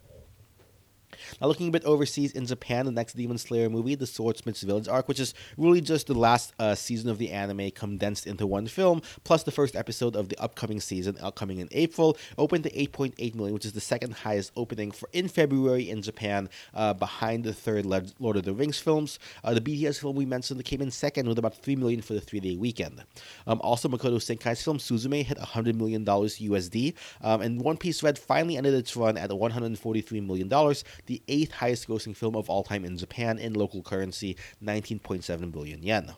Now, 1.41 1.47
looking 1.47 1.69
a 1.69 1.71
bit 1.71 1.85
overseas 1.85 2.33
in 2.33 2.47
Japan, 2.47 2.87
the 2.87 2.93
next 2.93 3.15
Demon 3.15 3.39
Slayer 3.39 3.69
movie, 3.69 3.95
the 3.95 4.07
Swordsmith's 4.07 4.63
Village 4.63 4.89
arc, 4.89 5.09
which 5.09 5.21
is 5.21 5.35
really 5.57 5.81
just 5.81 6.07
the 6.07 6.15
last 6.15 6.53
uh, 6.59 6.75
season 6.75 7.11
of 7.11 7.19
the 7.19 7.31
anime 7.31 7.71
condensed 7.71 8.27
into 8.27 8.47
one 8.47 8.67
film, 8.67 9.03
plus 9.25 9.43
the 9.43 9.51
first 9.51 9.77
episode 9.77 10.17
of 10.17 10.29
the 10.29 10.41
upcoming 10.41 10.81
season, 10.81 11.17
upcoming 11.21 11.59
in 11.59 11.69
April, 11.73 12.17
opened 12.39 12.65
to 12.65 12.71
8.8 12.71 13.35
million, 13.35 13.55
which 13.55 13.65
is 13.65 13.73
the 13.73 13.81
second 13.81 14.15
highest 14.15 14.53
opening 14.57 14.91
for 14.91 15.09
in 15.13 15.29
February 15.29 15.89
in 15.89 16.03
Japan, 16.03 16.49
uh, 16.75 16.93
behind 16.95 17.45
the 17.45 17.53
third 17.53 17.87
Lord 17.87 18.37
of 18.37 18.45
the 18.45 18.53
Rings 18.53 18.79
films. 18.79 19.19
Uh, 19.45 19.55
the 19.55 19.61
BTS 19.61 20.01
film 20.01 20.17
we 20.17 20.27
mentioned 20.27 20.65
came 20.65 20.83
in 20.83 20.91
second 20.91 21.29
with 21.29 21.39
about 21.39 21.57
3 21.57 21.77
million 21.77 22.03
for 22.03 22.15
the 22.15 22.21
three-day 22.21 22.57
weekend. 22.57 23.03
Um, 23.47 23.61
also, 23.63 23.89
Makoto 23.89 24.17
Shinkai's 24.17 24.63
film 24.63 24.79
Suzume 24.79 25.25
hit 25.25 25.39
100 25.39 25.77
million 25.77 26.05
dollars 26.05 26.39
USD, 26.39 26.95
um, 27.23 27.41
and 27.41 27.61
One 27.61 27.77
Piece 27.77 28.03
Red 28.03 28.19
finally 28.19 28.57
ended 28.57 28.75
its 28.75 28.97
run 28.97 29.17
at 29.17 29.33
143 29.33 30.21
million 30.21 30.49
dollars 30.49 30.85
the 31.07 31.23
eighth 31.29 31.53
highest 31.53 31.89
grossing 31.89 32.17
film 32.17 32.37
of 32.37 32.49
all 32.51 32.63
time 32.63 32.85
in 32.85 32.97
Japan 32.97 33.39
in 33.39 33.55
local 33.55 33.83
currency, 33.83 34.37
19.7 34.63 35.53
billion 35.53 35.83
yen. 35.83 36.13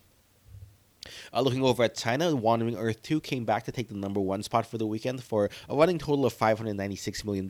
Uh, 1.33 1.41
looking 1.41 1.63
over 1.63 1.83
at 1.83 1.97
China, 1.97 2.35
Wandering 2.35 2.77
Earth 2.77 3.03
2 3.03 3.21
came 3.21 3.45
back 3.45 3.65
to 3.65 3.73
take 3.73 3.89
the 3.89 3.95
number 3.95 4.21
one 4.21 4.43
spot 4.43 4.67
for 4.67 4.79
the 4.79 4.87
weekend 4.87 5.23
for 5.23 5.51
a 5.69 5.77
running 5.77 5.99
total 5.99 6.27
of 6.27 6.35
$596 6.35 7.25
million. 7.25 7.49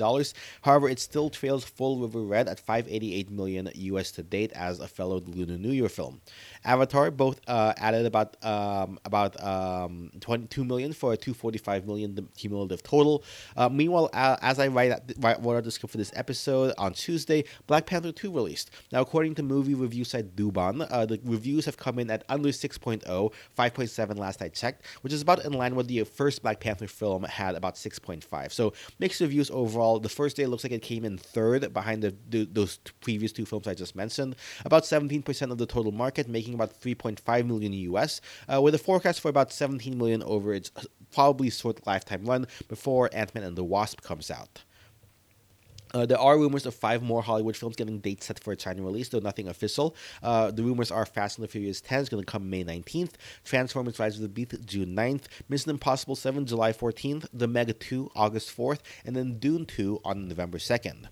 However, 0.63 0.89
it 0.89 0.99
still 0.99 1.31
trails 1.31 1.65
Full 1.65 2.01
River 2.01 2.23
Red 2.23 2.49
at 2.49 2.59
588 2.59 3.31
million 3.31 3.71
US 3.75 4.11
to 4.13 4.23
date 4.23 4.53
as 4.53 4.81
a 4.81 4.89
fellow 4.89 5.21
Lunar 5.21 5.59
New 5.59 5.71
Year 5.71 5.89
film. 5.89 6.21
Avatar 6.65 7.11
both 7.11 7.41
uh, 7.47 7.75
added 7.77 8.07
about 8.07 8.37
um, 8.45 8.99
about 9.05 9.43
um, 9.43 10.11
22 10.21 10.65
million 10.65 10.93
for 10.93 11.13
a 11.13 11.17
245 11.17 11.87
million 11.87 12.29
cumulative 12.37 12.83
total. 12.83 13.25
Uh, 13.57 13.69
meanwhile, 13.69 14.09
uh, 14.13 14.37
as 14.41 14.59
I 14.59 14.69
write, 14.69 14.93
write 15.19 15.41
what 15.41 15.63
the 15.65 15.71
script 15.71 15.93
for 15.93 15.99
this 15.99 16.13
episode 16.15 16.73
on 16.79 16.93
Tuesday, 16.93 17.45
Black 17.67 17.87
Panther 17.87 18.13
2 18.13 18.33
released. 18.33 18.71
Now, 18.91 19.01
according 19.01 19.35
to 19.37 19.43
movie 19.43 19.75
review 19.75 20.05
site 20.05 20.37
Douban, 20.37 20.87
uh, 20.91 21.07
the 21.07 21.21
reviews 21.25 21.67
have 21.67 21.77
come 21.77 21.99
in 21.99 22.11
at 22.11 22.25
under 22.29 22.51
6.0, 22.51 23.33
5.7 23.59 24.19
last 24.19 24.43
I 24.43 24.49
checked, 24.49 24.87
which 25.03 25.13
is 25.13 25.23
about 25.23 25.45
in 25.45 25.53
line 25.53 25.75
with 25.75 25.89
the 25.89 26.05
first 26.05 26.43
Black 26.43 26.61
Panther 26.61 26.87
film 26.87 27.25
had 27.25 27.55
about 27.55 27.75
6.5. 27.75 28.53
So 28.53 28.73
mixed 28.99 29.21
reviews 29.21 29.51
overall. 29.51 29.99
The 29.99 30.09
first 30.09 30.37
day 30.37 30.47
looks 30.47 30.65
like 30.65 30.73
it 30.73 30.83
came 30.83 31.05
in 31.05 31.19
third 31.19 31.73
behind 31.73 32.03
the, 32.03 32.15
the 32.29 32.45
those 32.45 32.79
previous 33.01 33.33
two 33.33 33.47
films 33.47 33.67
I 33.67 33.75
just 33.75 33.97
mentioned. 33.97 34.37
About 34.65 34.85
17% 34.85 35.51
of 35.51 35.59
the 35.59 35.67
total 35.67 35.93
market, 35.93 36.29
making 36.29 36.55
about 36.55 36.81
3.5 36.81 37.47
million 37.47 37.73
US, 37.73 38.21
uh, 38.53 38.61
with 38.61 38.75
a 38.75 38.79
forecast 38.79 39.21
for 39.21 39.29
about 39.29 39.53
17 39.53 39.97
million 39.97 40.23
over 40.23 40.55
its 40.55 40.71
probably 41.13 41.51
short 41.51 41.87
lifetime 41.87 42.25
run 42.25 42.47
before 42.69 43.11
Ant 43.13 43.35
Man 43.35 43.45
and 43.45 43.57
the 43.57 43.65
Wasp 43.65 44.03
comes 44.03 44.31
out. 44.31 44.63
Uh, 45.95 46.07
there 46.07 46.19
are 46.19 46.39
rumors 46.39 46.67
of 46.67 46.75
five 46.75 47.03
more 47.03 47.23
Hollywood 47.23 47.57
films 47.57 47.77
getting 47.77 47.99
dates 47.99 48.27
set 48.27 48.39
for 48.39 48.53
a 48.53 48.57
China 48.57 48.83
release, 48.83 49.09
though 49.09 49.19
nothing 49.19 49.49
official. 49.49 49.95
Uh, 50.23 50.51
the 50.51 50.63
rumors 50.63 50.91
are 50.91 51.05
Fast 51.05 51.39
and 51.39 51.45
the 51.45 51.49
Furious 51.49 51.81
10 51.81 52.01
is 52.01 52.09
going 52.09 52.23
to 52.23 52.31
come 52.31 52.49
May 52.49 52.65
19th, 52.65 53.13
Transformers 53.45 53.99
Rise 53.99 54.17
of 54.17 54.23
the 54.23 54.29
Beast 54.29 54.65
June 54.65 54.97
9th, 54.97 55.25
Mission 55.49 55.71
Impossible 55.71 56.17
7 56.17 56.47
July 56.47 56.73
14th, 56.73 57.27
The 57.33 57.47
Meg 57.47 57.79
2 57.79 58.11
August 58.15 58.57
4th, 58.57 58.81
and 59.05 59.15
then 59.15 59.39
Dune 59.39 59.67
2 59.67 60.01
on 60.05 60.29
November 60.29 60.59
2nd. 60.59 61.09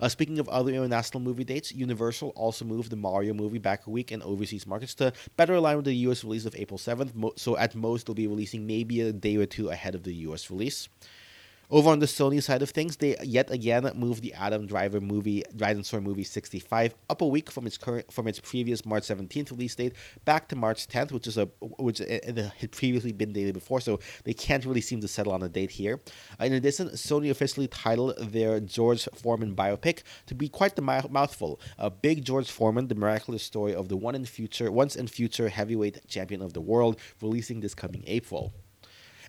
Uh, 0.00 0.08
speaking 0.08 0.38
of 0.38 0.48
other 0.48 0.70
international 0.70 1.20
movie 1.20 1.44
dates, 1.44 1.72
Universal 1.72 2.30
also 2.30 2.64
moved 2.64 2.90
the 2.90 2.96
Mario 2.96 3.32
movie 3.32 3.58
back 3.58 3.86
a 3.86 3.90
week 3.90 4.12
in 4.12 4.22
overseas 4.22 4.66
markets 4.66 4.94
to 4.94 5.12
better 5.36 5.54
align 5.54 5.76
with 5.76 5.86
the 5.86 5.94
US 5.94 6.24
release 6.24 6.44
of 6.44 6.54
April 6.56 6.78
7th. 6.78 7.38
so 7.38 7.56
at 7.56 7.74
most, 7.74 8.06
they'll 8.06 8.14
be 8.14 8.26
releasing 8.26 8.66
maybe 8.66 9.00
a 9.00 9.12
day 9.12 9.36
or 9.36 9.46
two 9.46 9.70
ahead 9.70 9.94
of 9.94 10.02
the 10.02 10.12
US 10.14 10.50
release. 10.50 10.88
Over 11.70 11.90
on 11.90 11.98
the 11.98 12.06
Sony 12.06 12.42
side 12.42 12.62
of 12.62 12.70
things, 12.70 12.96
they 12.96 13.14
yet 13.22 13.50
again 13.50 13.90
moved 13.94 14.22
the 14.22 14.32
Adam 14.32 14.66
Driver 14.66 15.02
movie, 15.02 15.44
Dinosaur 15.54 16.00
Movie 16.00 16.24
65, 16.24 16.94
up 17.10 17.20
a 17.20 17.26
week 17.26 17.50
from 17.50 17.66
its 17.66 17.76
current 17.76 18.10
from 18.10 18.26
its 18.26 18.40
previous 18.40 18.86
March 18.86 19.02
17th 19.02 19.50
release 19.50 19.74
date 19.74 19.92
back 20.24 20.48
to 20.48 20.56
March 20.56 20.88
10th, 20.88 21.12
which 21.12 21.26
is 21.26 21.36
a 21.36 21.44
which 21.78 21.98
had 21.98 22.72
previously 22.72 23.12
been 23.12 23.34
dated 23.34 23.52
before, 23.52 23.82
so 23.82 24.00
they 24.24 24.32
can't 24.32 24.64
really 24.64 24.80
seem 24.80 25.02
to 25.02 25.08
settle 25.08 25.30
on 25.30 25.42
a 25.42 25.48
date 25.50 25.70
here. 25.70 26.00
Uh, 26.40 26.44
in 26.46 26.54
addition, 26.54 26.88
Sony 26.88 27.28
officially 27.28 27.68
titled 27.68 28.16
their 28.18 28.60
George 28.60 29.06
Foreman 29.14 29.54
biopic 29.54 30.04
to 30.24 30.34
be 30.34 30.48
quite 30.48 30.74
the 30.74 30.80
mouthful. 30.80 31.60
A 31.76 31.90
big 31.90 32.24
George 32.24 32.50
Foreman, 32.50 32.88
the 32.88 32.94
miraculous 32.94 33.42
story 33.42 33.74
of 33.74 33.90
the 33.90 33.96
one 33.98 34.14
in 34.14 34.24
future, 34.24 34.72
once 34.72 34.96
and 34.96 35.10
future 35.10 35.50
heavyweight 35.50 36.08
champion 36.08 36.40
of 36.40 36.54
the 36.54 36.62
world, 36.62 36.98
releasing 37.20 37.60
this 37.60 37.74
coming 37.74 38.04
April. 38.06 38.54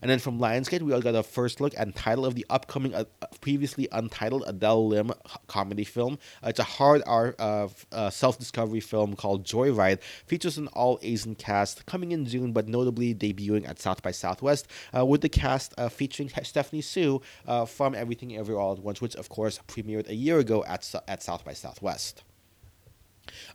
And 0.01 0.09
then 0.09 0.19
from 0.19 0.39
Lionsgate, 0.39 0.81
we 0.81 0.93
all 0.93 1.01
got 1.01 1.15
a 1.15 1.23
first 1.23 1.59
look 1.59 1.73
and 1.77 1.95
title 1.95 2.25
of 2.25 2.35
the 2.35 2.45
upcoming, 2.49 2.93
uh, 2.95 3.05
previously 3.41 3.87
untitled 3.91 4.43
Adele 4.47 4.87
Lim 4.87 5.11
comedy 5.47 5.83
film. 5.83 6.17
Uh, 6.43 6.49
it's 6.49 6.59
a 6.59 6.63
hard 6.63 7.01
art 7.05 7.35
uh, 7.39 7.67
uh 7.91 8.09
self 8.09 8.37
discovery 8.39 8.79
film 8.79 9.15
called 9.15 9.43
Joyride. 9.43 10.01
Features 10.25 10.57
an 10.57 10.67
all 10.69 10.99
Asian 11.01 11.35
cast 11.35 11.85
coming 11.85 12.11
in 12.11 12.25
June, 12.25 12.51
but 12.53 12.67
notably 12.67 13.13
debuting 13.13 13.67
at 13.67 13.79
South 13.79 14.01
by 14.01 14.11
Southwest 14.11 14.67
uh, 14.95 15.05
with 15.05 15.21
the 15.21 15.29
cast 15.29 15.73
uh, 15.77 15.89
featuring 15.89 16.29
Stephanie 16.43 16.81
Hsu 16.81 17.21
from 17.67 17.95
Everything 17.95 18.35
Everywhere 18.37 18.61
All 18.61 18.73
at 18.73 18.79
Once, 18.79 19.01
which 19.01 19.15
of 19.15 19.29
course 19.29 19.59
premiered 19.67 20.07
a 20.07 20.15
year 20.15 20.39
ago 20.39 20.63
at, 20.65 20.93
at 21.07 21.21
South 21.23 21.43
by 21.43 21.53
Southwest. 21.53 22.23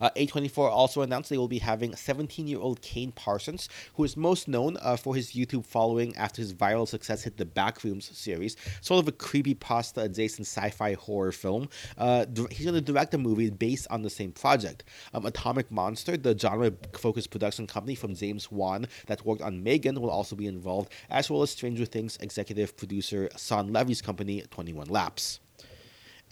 Uh, 0.00 0.10
A24 0.16 0.70
also 0.70 1.02
announced 1.02 1.30
they 1.30 1.38
will 1.38 1.48
be 1.48 1.58
having 1.58 1.94
17 1.94 2.46
year 2.46 2.58
old 2.58 2.80
Kane 2.82 3.12
Parsons, 3.12 3.68
who 3.94 4.04
is 4.04 4.16
most 4.16 4.48
known 4.48 4.76
uh, 4.80 4.96
for 4.96 5.14
his 5.14 5.32
YouTube 5.32 5.64
following 5.64 6.16
after 6.16 6.42
his 6.42 6.54
viral 6.54 6.88
success 6.88 7.22
hit 7.22 7.36
the 7.36 7.44
Backrooms 7.44 8.14
series, 8.14 8.56
sort 8.80 9.02
of 9.02 9.08
a 9.08 9.12
creepy 9.12 9.54
pasta 9.54 10.02
adjacent 10.02 10.46
sci 10.46 10.70
fi 10.70 10.94
horror 10.94 11.32
film. 11.32 11.68
Uh, 11.96 12.26
he's 12.50 12.66
going 12.66 12.74
to 12.74 12.80
direct 12.80 13.14
a 13.14 13.18
movie 13.18 13.50
based 13.50 13.86
on 13.90 14.02
the 14.02 14.10
same 14.10 14.32
project. 14.32 14.84
Um, 15.12 15.26
Atomic 15.26 15.70
Monster, 15.70 16.16
the 16.16 16.36
genre 16.36 16.72
focused 16.94 17.30
production 17.30 17.66
company 17.66 17.94
from 17.94 18.14
James 18.14 18.50
Wan 18.50 18.86
that 19.06 19.24
worked 19.24 19.42
on 19.42 19.62
Megan, 19.62 20.00
will 20.00 20.10
also 20.10 20.36
be 20.36 20.46
involved, 20.46 20.92
as 21.10 21.30
well 21.30 21.42
as 21.42 21.50
Stranger 21.50 21.84
Things 21.84 22.16
executive 22.20 22.76
producer 22.76 23.28
Shawn 23.36 23.72
Levy's 23.72 24.02
company, 24.02 24.42
21 24.50 24.88
Laps. 24.88 25.40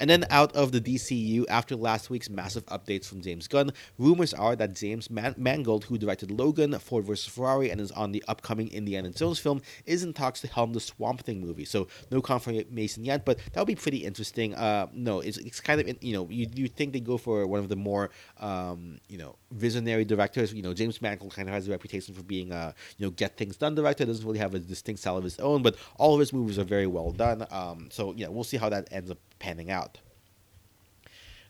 And 0.00 0.10
then 0.10 0.24
out 0.30 0.54
of 0.56 0.72
the 0.72 0.80
DCU, 0.80 1.44
after 1.48 1.76
last 1.76 2.10
week's 2.10 2.28
massive 2.28 2.66
updates 2.66 3.06
from 3.06 3.20
James 3.20 3.46
Gunn, 3.46 3.72
rumors 3.98 4.34
are 4.34 4.56
that 4.56 4.74
James 4.74 5.10
Man- 5.10 5.34
Mangold, 5.36 5.84
who 5.84 5.96
directed 5.96 6.30
Logan, 6.30 6.76
Ford 6.78 7.04
vs. 7.04 7.32
Ferrari, 7.32 7.70
and 7.70 7.80
is 7.80 7.92
on 7.92 8.10
the 8.10 8.24
upcoming 8.26 8.68
Indiana 8.72 9.10
Jones 9.10 9.38
film, 9.38 9.62
is 9.86 10.02
in 10.02 10.12
talks 10.12 10.40
to 10.40 10.48
helm 10.48 10.72
the 10.72 10.80
Swamp 10.80 11.22
Thing 11.22 11.40
movie. 11.40 11.64
So 11.64 11.86
no 12.10 12.20
confirmation 12.20 13.04
yet, 13.04 13.24
but 13.24 13.38
that 13.52 13.60
would 13.60 13.66
be 13.66 13.74
pretty 13.74 13.98
interesting. 13.98 14.54
Uh, 14.54 14.88
no, 14.92 15.20
it's, 15.20 15.38
it's 15.38 15.60
kind 15.60 15.80
of, 15.80 16.02
you 16.02 16.12
know, 16.14 16.28
you, 16.28 16.48
you 16.54 16.68
think 16.68 16.92
they 16.92 17.00
go 17.00 17.16
for 17.16 17.46
one 17.46 17.60
of 17.60 17.68
the 17.68 17.76
more, 17.76 18.10
um, 18.40 18.98
you 19.08 19.18
know, 19.18 19.36
visionary 19.52 20.04
directors. 20.04 20.52
You 20.52 20.62
know, 20.62 20.74
James 20.74 21.00
Mangold 21.00 21.34
kind 21.34 21.48
of 21.48 21.54
has 21.54 21.68
a 21.68 21.70
reputation 21.70 22.14
for 22.14 22.22
being 22.22 22.50
a, 22.50 22.74
you 22.98 23.06
know, 23.06 23.10
get 23.10 23.36
things 23.36 23.56
done 23.56 23.74
director. 23.74 24.04
Doesn't 24.04 24.26
really 24.26 24.38
have 24.38 24.54
a 24.54 24.58
distinct 24.58 25.00
style 25.00 25.16
of 25.16 25.24
his 25.24 25.38
own, 25.38 25.62
but 25.62 25.76
all 25.96 26.14
of 26.14 26.20
his 26.20 26.32
movies 26.32 26.58
are 26.58 26.64
very 26.64 26.86
well 26.86 27.12
done. 27.12 27.46
Um, 27.50 27.88
so, 27.92 28.14
yeah, 28.16 28.28
we'll 28.28 28.44
see 28.44 28.56
how 28.56 28.68
that 28.68 28.88
ends 28.90 29.10
up 29.10 29.18
panning 29.38 29.70
out. 29.70 29.91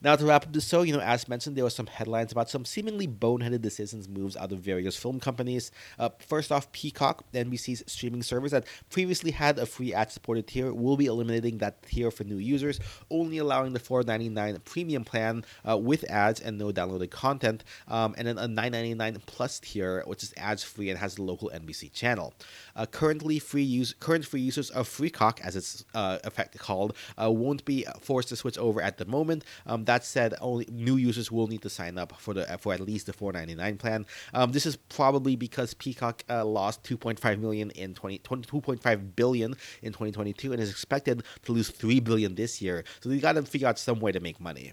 Now, 0.04 0.16
to 0.16 0.26
wrap 0.26 0.44
up 0.44 0.52
the 0.52 0.60
show, 0.60 0.82
you 0.82 0.92
know, 0.92 1.00
as 1.00 1.28
mentioned, 1.28 1.56
there 1.56 1.62
were 1.62 1.70
some 1.70 1.86
headlines 1.86 2.32
about 2.32 2.50
some 2.50 2.64
seemingly 2.64 3.06
boneheaded 3.06 3.60
decisions 3.60 4.08
moves 4.08 4.36
out 4.36 4.50
of 4.50 4.58
various 4.58 4.96
film 4.96 5.20
companies. 5.20 5.70
Uh, 5.96 6.08
first 6.18 6.50
off, 6.50 6.72
Peacock, 6.72 7.24
NBC's 7.32 7.84
streaming 7.86 8.24
service 8.24 8.50
that 8.50 8.66
previously 8.90 9.30
had 9.30 9.60
a 9.60 9.66
free 9.66 9.94
ad-supported 9.94 10.48
tier, 10.48 10.72
will 10.72 10.96
be 10.96 11.06
eliminating 11.06 11.58
that 11.58 11.84
tier 11.84 12.10
for 12.10 12.24
new 12.24 12.38
users, 12.38 12.80
only 13.10 13.38
allowing 13.38 13.74
the 13.74 13.78
$4.99 13.78 14.64
premium 14.64 15.04
plan 15.04 15.44
uh, 15.68 15.78
with 15.78 16.02
ads 16.10 16.40
and 16.40 16.58
no 16.58 16.72
downloaded 16.72 17.10
content, 17.10 17.62
um, 17.86 18.12
and 18.18 18.26
then 18.26 18.38
a 18.38 18.48
$9.99 18.48 19.24
plus 19.26 19.60
tier, 19.60 20.02
which 20.06 20.24
is 20.24 20.34
ads-free 20.36 20.90
and 20.90 20.98
has 20.98 21.14
the 21.14 21.22
local 21.22 21.48
NBC 21.54 21.92
channel. 21.92 22.34
Uh, 22.74 22.86
currently, 22.86 23.38
free 23.38 23.62
use 23.62 23.94
current 24.00 24.26
free 24.26 24.40
users 24.40 24.68
of 24.70 24.88
Freecock, 24.88 25.40
as 25.42 25.54
it's 25.54 25.84
uh, 25.94 26.18
effectively 26.24 26.58
called, 26.58 26.96
uh, 27.22 27.30
won't 27.30 27.64
be 27.64 27.86
forced 28.00 28.30
to 28.30 28.34
switch 28.34 28.58
over 28.58 28.82
at 28.82 28.98
the 28.98 29.04
moment. 29.04 29.44
Um, 29.64 29.84
that 29.92 30.04
said, 30.04 30.34
only 30.40 30.66
new 30.70 30.96
users 30.96 31.30
will 31.30 31.46
need 31.46 31.60
to 31.62 31.70
sign 31.70 31.98
up 31.98 32.14
for 32.18 32.32
the 32.32 32.44
for 32.58 32.72
at 32.72 32.80
least 32.80 33.06
the 33.06 33.12
4.99 33.12 33.78
plan. 33.78 34.06
Um, 34.32 34.52
this 34.52 34.64
is 34.64 34.76
probably 34.76 35.36
because 35.36 35.74
Peacock 35.74 36.24
uh, 36.30 36.44
lost 36.44 36.82
2.5 36.84 37.38
million 37.38 37.70
in 37.72 37.92
20, 37.92 38.20
2.5 38.20 39.16
billion 39.16 39.54
in 39.82 39.92
2022 39.92 40.52
and 40.52 40.62
is 40.62 40.70
expected 40.70 41.24
to 41.44 41.52
lose 41.52 41.68
3 41.68 42.00
billion 42.00 42.34
this 42.34 42.62
year. 42.62 42.84
So 43.00 43.10
they 43.10 43.18
got 43.18 43.32
to 43.32 43.42
figure 43.42 43.68
out 43.68 43.78
some 43.78 44.00
way 44.00 44.12
to 44.12 44.20
make 44.20 44.40
money. 44.40 44.72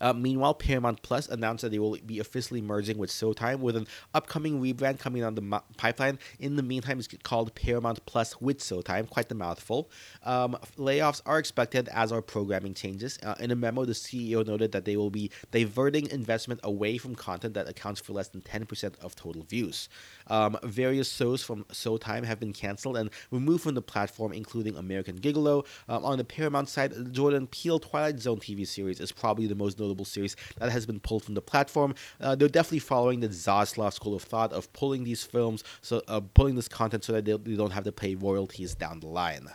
Uh, 0.00 0.12
meanwhile, 0.12 0.54
Paramount 0.54 1.02
Plus 1.02 1.28
announced 1.28 1.62
that 1.62 1.70
they 1.70 1.78
will 1.78 1.96
be 2.04 2.18
officially 2.18 2.60
merging 2.60 2.98
with 2.98 3.10
Showtime 3.10 3.60
with 3.60 3.76
an 3.76 3.86
upcoming 4.14 4.60
rebrand 4.60 4.98
coming 4.98 5.24
on 5.24 5.34
the 5.34 5.62
pipeline. 5.76 6.18
In 6.38 6.56
the 6.56 6.62
meantime, 6.62 6.98
it's 6.98 7.08
called 7.22 7.54
Paramount 7.54 8.04
Plus 8.06 8.40
with 8.40 8.58
Showtime. 8.58 9.08
Quite 9.08 9.28
the 9.28 9.34
mouthful. 9.34 9.90
Um, 10.24 10.56
layoffs 10.76 11.22
are 11.26 11.38
expected 11.38 11.88
as 11.88 12.12
our 12.12 12.22
programming 12.22 12.74
changes. 12.74 13.18
Uh, 13.22 13.34
in 13.40 13.50
a 13.50 13.56
memo, 13.56 13.84
the 13.84 13.92
CEO 13.92 14.46
noted 14.46 14.72
that 14.72 14.84
they 14.84 14.96
will 14.96 15.10
be 15.10 15.30
diverting 15.50 16.10
investment 16.10 16.60
away 16.62 16.98
from 16.98 17.14
content 17.14 17.54
that 17.54 17.68
accounts 17.68 18.00
for 18.00 18.12
less 18.12 18.28
than 18.28 18.40
10% 18.40 18.98
of 19.00 19.14
total 19.14 19.42
views. 19.42 19.88
Um, 20.30 20.56
various 20.62 21.12
shows 21.12 21.42
from 21.42 21.64
Showtime 21.64 22.24
have 22.24 22.40
been 22.40 22.52
canceled 22.52 22.96
and 22.96 23.10
removed 23.30 23.64
from 23.64 23.74
the 23.74 23.82
platform, 23.82 24.32
including 24.32 24.76
American 24.76 25.18
Gigolo. 25.18 25.66
Um, 25.88 26.04
on 26.04 26.18
the 26.18 26.24
Paramount 26.24 26.68
side, 26.68 27.12
Jordan 27.12 27.46
Peele 27.48 27.78
Twilight 27.78 28.20
Zone 28.20 28.38
TV 28.38 28.66
series 28.66 29.00
is 29.00 29.12
probably 29.12 29.46
the 29.46 29.54
most 29.54 29.78
notable 29.78 30.04
series 30.04 30.36
that 30.58 30.70
has 30.70 30.86
been 30.86 31.00
pulled 31.00 31.24
from 31.24 31.34
the 31.34 31.42
platform. 31.42 31.94
Uh, 32.20 32.34
they're 32.34 32.48
definitely 32.48 32.78
following 32.78 33.20
the 33.20 33.28
Zaslav 33.28 33.92
school 33.92 34.14
of 34.14 34.22
thought 34.22 34.52
of 34.52 34.72
pulling 34.72 35.04
these 35.04 35.24
films, 35.24 35.64
so 35.82 36.02
uh, 36.08 36.20
pulling 36.34 36.54
this 36.54 36.68
content 36.68 37.04
so 37.04 37.12
that 37.12 37.24
they, 37.24 37.36
they 37.36 37.56
don't 37.56 37.72
have 37.72 37.84
to 37.84 37.92
pay 37.92 38.14
royalties 38.14 38.74
down 38.74 39.00
the 39.00 39.06
line. 39.06 39.48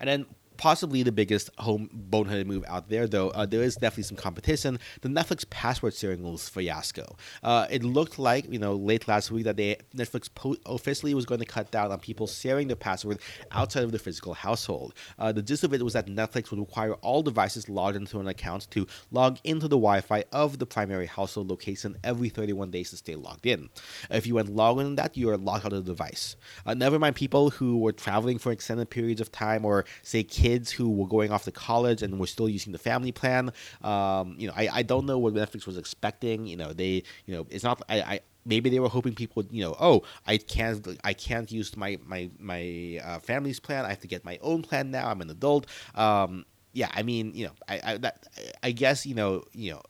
And 0.00 0.08
then 0.08 0.26
possibly 0.58 1.02
the 1.02 1.12
biggest 1.12 1.48
home 1.58 1.88
boneheaded 2.10 2.46
move 2.46 2.64
out 2.68 2.90
there, 2.90 3.06
though 3.06 3.30
uh, 3.30 3.46
there 3.46 3.62
is 3.62 3.76
definitely 3.76 4.02
some 4.02 4.16
competition. 4.16 4.78
The 5.00 5.08
Netflix 5.08 5.48
password 5.48 5.94
sharing 5.94 6.22
was 6.22 6.48
fiasco. 6.48 7.16
Uh, 7.42 7.66
it 7.70 7.82
looked 7.82 8.18
like 8.18 8.52
you 8.52 8.58
know 8.58 8.74
late 8.74 9.08
last 9.08 9.30
week 9.30 9.44
that 9.44 9.56
they 9.56 9.76
Netflix 9.96 10.28
po- 10.34 10.56
officially 10.66 11.14
was 11.14 11.24
going 11.24 11.40
to 11.40 11.46
cut 11.46 11.70
down 11.70 11.90
on 11.90 11.98
people 12.00 12.26
sharing 12.26 12.68
their 12.68 12.76
password 12.76 13.20
outside 13.52 13.84
of 13.84 13.92
the 13.92 13.98
physical 13.98 14.34
household. 14.34 14.92
Uh, 15.18 15.32
the 15.32 15.42
gist 15.42 15.64
of 15.64 15.72
it 15.72 15.82
was 15.82 15.94
that 15.94 16.06
Netflix 16.06 16.50
would 16.50 16.60
require 16.60 16.94
all 16.94 17.22
devices 17.22 17.68
logged 17.68 17.96
into 17.96 18.20
an 18.20 18.26
account 18.28 18.68
to 18.72 18.86
log 19.10 19.38
into 19.44 19.68
the 19.68 19.76
Wi-Fi 19.76 20.24
of 20.32 20.58
the 20.58 20.66
primary 20.66 21.06
household 21.06 21.48
location 21.48 21.96
every 22.04 22.28
31 22.28 22.70
days 22.70 22.90
to 22.90 22.96
stay 22.96 23.14
logged 23.14 23.46
in. 23.46 23.68
If 24.10 24.26
you 24.26 24.34
went 24.34 24.48
logged 24.48 24.80
in 24.80 24.96
that, 24.96 25.16
you 25.16 25.30
are 25.30 25.36
logged 25.36 25.66
out 25.66 25.72
of 25.72 25.84
the 25.84 25.92
device. 25.92 26.36
Uh, 26.66 26.74
never 26.74 26.98
mind 26.98 27.14
people 27.14 27.50
who 27.50 27.78
were 27.78 27.92
traveling 27.92 28.38
for 28.38 28.50
extended 28.50 28.90
periods 28.90 29.20
of 29.20 29.30
time, 29.30 29.64
or 29.64 29.84
say 30.02 30.24
kids 30.24 30.47
who 30.70 30.90
were 30.90 31.06
going 31.06 31.30
off 31.30 31.44
to 31.44 31.52
college 31.52 32.02
and 32.02 32.18
were 32.18 32.26
still 32.26 32.48
using 32.48 32.72
the 32.72 32.78
family 32.78 33.12
plan. 33.12 33.52
Um, 33.82 34.36
you 34.38 34.46
know, 34.48 34.54
I, 34.56 34.68
I 34.72 34.82
don't 34.82 35.06
know 35.06 35.18
what 35.18 35.34
Netflix 35.34 35.66
was 35.66 35.76
expecting. 35.76 36.46
You 36.46 36.56
know, 36.56 36.72
they 36.72 37.02
you 37.26 37.34
know 37.34 37.46
it's 37.50 37.64
not 37.64 37.82
I, 37.88 38.00
I 38.00 38.20
maybe 38.48 38.70
they 38.70 38.80
were 38.80 38.88
hoping 38.88 39.14
people 39.14 39.34
would, 39.42 39.52
you 39.52 39.62
know, 39.62 39.76
oh, 39.78 40.02
I 40.26 40.38
can't, 40.38 40.86
I 41.04 41.12
can't 41.12 41.52
use 41.52 41.76
my 41.76 41.98
my 42.06 42.30
my 42.38 43.00
uh, 43.04 43.18
family's 43.20 43.60
plan. 43.60 43.84
I 43.84 43.90
have 43.90 44.00
to 44.00 44.08
get 44.08 44.24
my 44.24 44.38
own 44.42 44.62
plan 44.62 44.90
now. 44.90 45.08
I'm 45.08 45.20
an 45.20 45.30
adult. 45.30 45.66
Um, 45.94 46.46
yeah, 46.72 46.90
I 46.94 47.02
mean, 47.02 47.34
you 47.34 47.46
know, 47.46 47.52
I 47.68 47.80
I, 47.84 47.96
that, 47.98 48.26
I 48.62 48.72
guess 48.72 49.06
you 49.06 49.14
know, 49.14 49.44
you 49.52 49.72
know, 49.72 49.82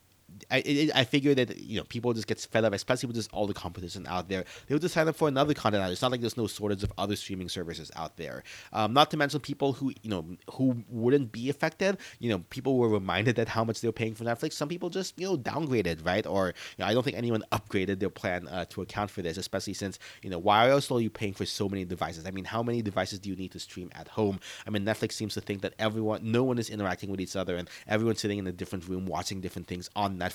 I 0.50 0.58
it, 0.58 0.90
I 0.94 1.04
figure 1.04 1.34
that 1.34 1.58
you 1.58 1.78
know 1.78 1.84
people 1.84 2.12
just 2.12 2.26
get 2.26 2.40
fed 2.40 2.64
up, 2.64 2.72
especially 2.72 3.08
with 3.08 3.16
just 3.16 3.32
all 3.32 3.46
the 3.46 3.54
competition 3.54 4.06
out 4.06 4.28
there. 4.28 4.44
They 4.66 4.74
would 4.74 4.82
just 4.82 4.94
sign 4.94 5.08
up 5.08 5.16
for 5.16 5.28
another 5.28 5.54
content 5.54 5.82
out. 5.82 5.90
It's 5.90 6.02
not 6.02 6.10
like 6.10 6.20
there's 6.20 6.36
no 6.36 6.46
shortage 6.46 6.82
of 6.82 6.92
other 6.98 7.16
streaming 7.16 7.48
services 7.48 7.90
out 7.96 8.16
there. 8.16 8.44
Um, 8.72 8.92
not 8.92 9.10
to 9.10 9.16
mention 9.16 9.40
people 9.40 9.72
who 9.72 9.92
you 10.02 10.10
know 10.10 10.24
who 10.52 10.84
wouldn't 10.88 11.32
be 11.32 11.50
affected. 11.50 11.98
You 12.20 12.30
know, 12.30 12.38
people 12.50 12.76
were 12.78 12.88
reminded 12.88 13.36
that 13.36 13.48
how 13.48 13.64
much 13.64 13.80
they 13.80 13.88
were 13.88 13.92
paying 13.92 14.14
for 14.14 14.24
Netflix. 14.24 14.52
Some 14.52 14.68
people 14.68 14.90
just 14.90 15.18
you 15.18 15.26
know 15.26 15.36
downgraded, 15.36 16.06
right? 16.06 16.26
Or 16.26 16.48
you 16.48 16.52
know, 16.78 16.86
I 16.86 16.94
don't 16.94 17.02
think 17.02 17.16
anyone 17.16 17.42
upgraded 17.52 17.98
their 17.98 18.10
plan 18.10 18.46
uh, 18.48 18.64
to 18.66 18.82
account 18.82 19.10
for 19.10 19.22
this, 19.22 19.36
especially 19.36 19.74
since 19.74 19.98
you 20.22 20.30
know 20.30 20.38
why 20.38 20.70
else 20.70 20.90
are 20.90 21.00
you 21.00 21.08
still 21.08 21.18
paying 21.18 21.34
for 21.34 21.46
so 21.46 21.68
many 21.68 21.84
devices? 21.84 22.26
I 22.26 22.30
mean, 22.30 22.44
how 22.44 22.62
many 22.62 22.82
devices 22.82 23.18
do 23.18 23.28
you 23.28 23.36
need 23.36 23.52
to 23.52 23.58
stream 23.58 23.90
at 23.94 24.08
home? 24.08 24.40
I 24.66 24.70
mean, 24.70 24.84
Netflix 24.84 25.12
seems 25.12 25.34
to 25.34 25.40
think 25.40 25.62
that 25.62 25.74
everyone, 25.78 26.30
no 26.30 26.44
one 26.44 26.58
is 26.58 26.70
interacting 26.70 27.10
with 27.10 27.20
each 27.20 27.36
other, 27.36 27.56
and 27.56 27.68
everyone's 27.86 28.20
sitting 28.20 28.38
in 28.38 28.46
a 28.46 28.52
different 28.52 28.88
room 28.88 29.06
watching 29.06 29.40
different 29.40 29.66
things 29.66 29.90
on 29.96 30.18
Netflix. 30.18 30.27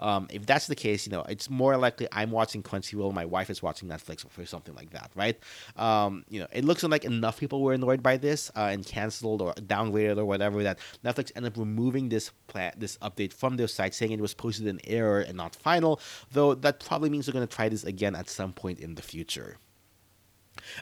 Um, 0.00 0.28
if 0.30 0.46
that's 0.46 0.66
the 0.66 0.74
case, 0.74 1.06
you 1.06 1.12
know, 1.12 1.22
it's 1.22 1.50
more 1.50 1.76
likely 1.76 2.08
I'm 2.12 2.30
watching 2.30 2.62
Quincy 2.62 2.84
Crunchyroll, 2.96 3.12
my 3.12 3.24
wife 3.24 3.50
is 3.50 3.62
watching 3.62 3.88
Netflix 3.88 4.24
or 4.38 4.46
something 4.46 4.74
like 4.74 4.90
that, 4.90 5.10
right? 5.14 5.38
Um, 5.76 6.24
you 6.28 6.40
know, 6.40 6.46
it 6.52 6.64
looks 6.64 6.82
like 6.82 7.04
enough 7.04 7.38
people 7.38 7.62
were 7.62 7.72
annoyed 7.72 8.02
by 8.02 8.16
this 8.16 8.50
uh, 8.56 8.68
and 8.72 8.84
canceled 8.84 9.42
or 9.42 9.54
downgraded 9.54 10.18
or 10.18 10.24
whatever 10.24 10.62
that 10.62 10.78
Netflix 11.04 11.32
ended 11.36 11.52
up 11.52 11.58
removing 11.58 12.08
this 12.08 12.30
this 12.76 12.96
update 12.98 13.32
from 13.32 13.56
their 13.56 13.68
site, 13.68 13.94
saying 13.94 14.12
it 14.12 14.20
was 14.20 14.34
posted 14.34 14.66
in 14.66 14.80
error 14.84 15.20
and 15.20 15.36
not 15.36 15.54
final. 15.54 16.00
Though 16.32 16.54
that 16.54 16.80
probably 16.80 17.10
means 17.10 17.26
they're 17.26 17.32
going 17.32 17.46
to 17.46 17.54
try 17.54 17.68
this 17.68 17.84
again 17.84 18.14
at 18.14 18.28
some 18.28 18.52
point 18.52 18.80
in 18.80 18.94
the 18.94 19.02
future. 19.02 19.58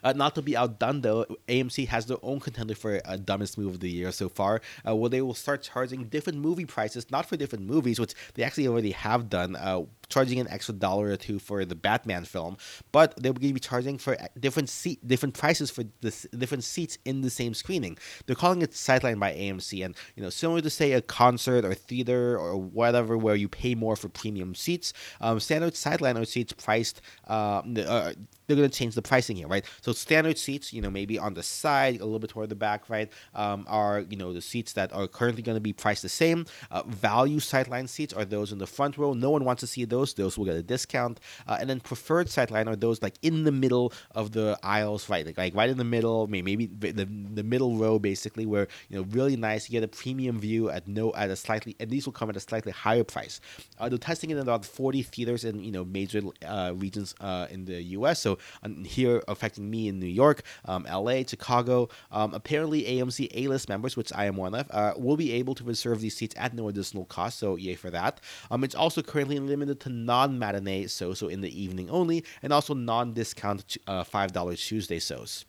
Uh, 0.02 0.12
not 0.12 0.34
to 0.34 0.42
be 0.42 0.56
outdone, 0.56 1.00
though, 1.00 1.26
AMC 1.48 1.88
has 1.88 2.06
their 2.06 2.18
own 2.22 2.40
contender 2.40 2.74
for 2.74 3.00
uh, 3.04 3.16
dumbest 3.16 3.58
move 3.58 3.74
of 3.74 3.80
the 3.80 3.90
year 3.90 4.12
so 4.12 4.28
far, 4.28 4.60
uh, 4.86 4.94
where 4.94 5.10
they 5.10 5.22
will 5.22 5.34
start 5.34 5.62
charging 5.62 6.04
different 6.04 6.38
movie 6.38 6.64
prices, 6.66 7.10
not 7.10 7.26
for 7.26 7.36
different 7.36 7.66
movies, 7.66 7.98
which 7.98 8.14
they 8.34 8.42
actually 8.42 8.68
already 8.68 8.92
have 8.92 9.28
done, 9.28 9.56
uh, 9.56 9.82
charging 10.12 10.38
an 10.38 10.48
extra 10.48 10.74
dollar 10.74 11.08
or 11.08 11.16
two 11.16 11.38
for 11.38 11.64
the 11.64 11.74
Batman 11.74 12.24
film, 12.24 12.56
but 12.92 13.16
they 13.20 13.30
were 13.30 13.40
going 13.40 13.50
to 13.50 13.54
be 13.54 13.60
charging 13.60 13.98
for 13.98 14.16
different 14.38 14.68
seat, 14.68 15.06
different 15.06 15.34
prices 15.34 15.70
for 15.70 15.84
the 16.00 16.28
different 16.36 16.64
seats 16.64 16.98
in 17.04 17.22
the 17.22 17.30
same 17.30 17.54
screening. 17.54 17.96
They're 18.26 18.36
calling 18.36 18.62
it 18.62 18.72
Sightline 18.72 19.18
by 19.18 19.32
AMC, 19.32 19.84
and 19.84 19.96
you 20.16 20.22
know, 20.22 20.30
similar 20.30 20.60
to 20.60 20.70
say 20.70 20.92
a 20.92 21.00
concert 21.00 21.64
or 21.64 21.74
theater 21.74 22.38
or 22.38 22.56
whatever, 22.56 23.16
where 23.16 23.34
you 23.34 23.48
pay 23.48 23.74
more 23.74 23.96
for 23.96 24.08
premium 24.08 24.54
seats. 24.54 24.92
Um, 25.20 25.40
standard 25.40 25.74
Sightline 25.74 26.20
are 26.20 26.24
seats 26.24 26.52
priced. 26.52 27.00
Uh, 27.28 27.62
uh 27.86 28.12
they're 28.46 28.56
going 28.56 28.70
to 28.70 28.76
change 28.78 28.94
the 28.94 29.02
pricing 29.02 29.36
here, 29.36 29.46
right? 29.46 29.64
So 29.80 29.92
standard 29.92 30.36
seats, 30.36 30.72
you 30.72 30.82
know, 30.82 30.90
maybe 30.90 31.18
on 31.18 31.34
the 31.34 31.42
side, 31.42 32.00
a 32.00 32.04
little 32.04 32.18
bit 32.18 32.30
toward 32.30 32.48
the 32.48 32.54
back, 32.54 32.90
right, 32.90 33.10
um, 33.34 33.64
are 33.68 34.00
you 34.00 34.16
know 34.16 34.32
the 34.32 34.42
seats 34.42 34.72
that 34.74 34.92
are 34.92 35.06
currently 35.06 35.42
going 35.42 35.56
to 35.56 35.60
be 35.60 35.72
priced 35.72 36.02
the 36.02 36.08
same. 36.08 36.46
Uh, 36.70 36.82
value 36.82 37.38
sightline 37.38 37.88
seats 37.88 38.12
are 38.12 38.24
those 38.24 38.52
in 38.52 38.58
the 38.58 38.66
front 38.66 38.98
row. 38.98 39.14
No 39.14 39.30
one 39.30 39.44
wants 39.44 39.60
to 39.60 39.66
see 39.66 39.84
those; 39.84 40.01
those 40.14 40.36
will 40.36 40.44
get 40.44 40.56
a 40.56 40.62
discount. 40.62 41.20
Uh, 41.46 41.58
and 41.60 41.70
then 41.70 41.80
preferred 41.80 42.26
sightline 42.26 42.66
are 42.66 42.76
those 42.76 43.02
like 43.02 43.14
in 43.22 43.44
the 43.44 43.52
middle 43.52 43.92
of 44.14 44.32
the 44.32 44.58
aisles, 44.62 45.08
right, 45.08 45.24
like, 45.26 45.38
like 45.38 45.54
right 45.54 45.70
in 45.70 45.78
the 45.78 45.84
middle, 45.84 46.26
maybe 46.26 46.66
the 46.66 47.06
the 47.34 47.42
middle 47.42 47.76
row, 47.76 47.98
basically, 47.98 48.46
where 48.46 48.66
you 48.88 48.96
know 48.96 49.06
really 49.10 49.36
nice. 49.36 49.68
You 49.68 49.80
get 49.80 49.84
a 49.84 49.88
premium 49.88 50.38
view 50.40 50.70
at 50.70 50.88
no 50.88 51.14
at 51.14 51.30
a 51.30 51.36
slightly, 51.36 51.76
and 51.80 51.90
these 51.90 52.06
will 52.06 52.12
come 52.12 52.30
at 52.30 52.36
a 52.36 52.40
slightly 52.40 52.72
higher 52.72 53.04
price. 53.04 53.40
Uh, 53.78 53.88
they're 53.88 53.98
testing 53.98 54.30
it 54.30 54.36
in 54.36 54.42
about 54.42 54.64
40 54.64 55.02
theaters 55.02 55.44
in 55.44 55.62
you 55.62 55.72
know 55.72 55.84
major 55.84 56.22
uh, 56.46 56.72
regions 56.76 57.14
uh, 57.20 57.46
in 57.50 57.64
the 57.64 57.82
U.S. 57.98 58.20
So 58.20 58.38
here 58.84 59.22
affecting 59.28 59.70
me 59.70 59.88
in 59.88 59.98
New 59.98 60.06
York, 60.06 60.42
um, 60.64 60.86
LA, 60.90 61.22
Chicago. 61.26 61.88
Um, 62.10 62.34
apparently, 62.34 62.82
AMC 62.84 63.28
A 63.34 63.48
list 63.48 63.68
members, 63.68 63.96
which 63.96 64.12
I 64.14 64.26
am 64.26 64.36
one 64.36 64.54
of, 64.54 64.66
uh, 64.70 64.94
will 64.96 65.16
be 65.16 65.32
able 65.32 65.54
to 65.56 65.64
reserve 65.64 66.00
these 66.00 66.16
seats 66.16 66.34
at 66.38 66.54
no 66.54 66.68
additional 66.68 67.04
cost. 67.04 67.38
So, 67.38 67.56
yay 67.56 67.74
for 67.74 67.90
that. 67.90 68.20
Um, 68.50 68.64
it's 68.64 68.74
also 68.74 69.02
currently 69.02 69.38
limited 69.38 69.80
to 69.80 69.90
non 69.92 70.38
matinee 70.38 70.86
so 70.86 71.14
so 71.14 71.28
in 71.28 71.40
the 71.40 71.62
evening 71.62 71.88
only, 71.90 72.24
and 72.42 72.52
also 72.52 72.74
non 72.74 73.12
discount 73.12 73.76
uh, 73.86 74.04
$5 74.04 74.58
Tuesday 74.58 74.98
shows. 74.98 75.44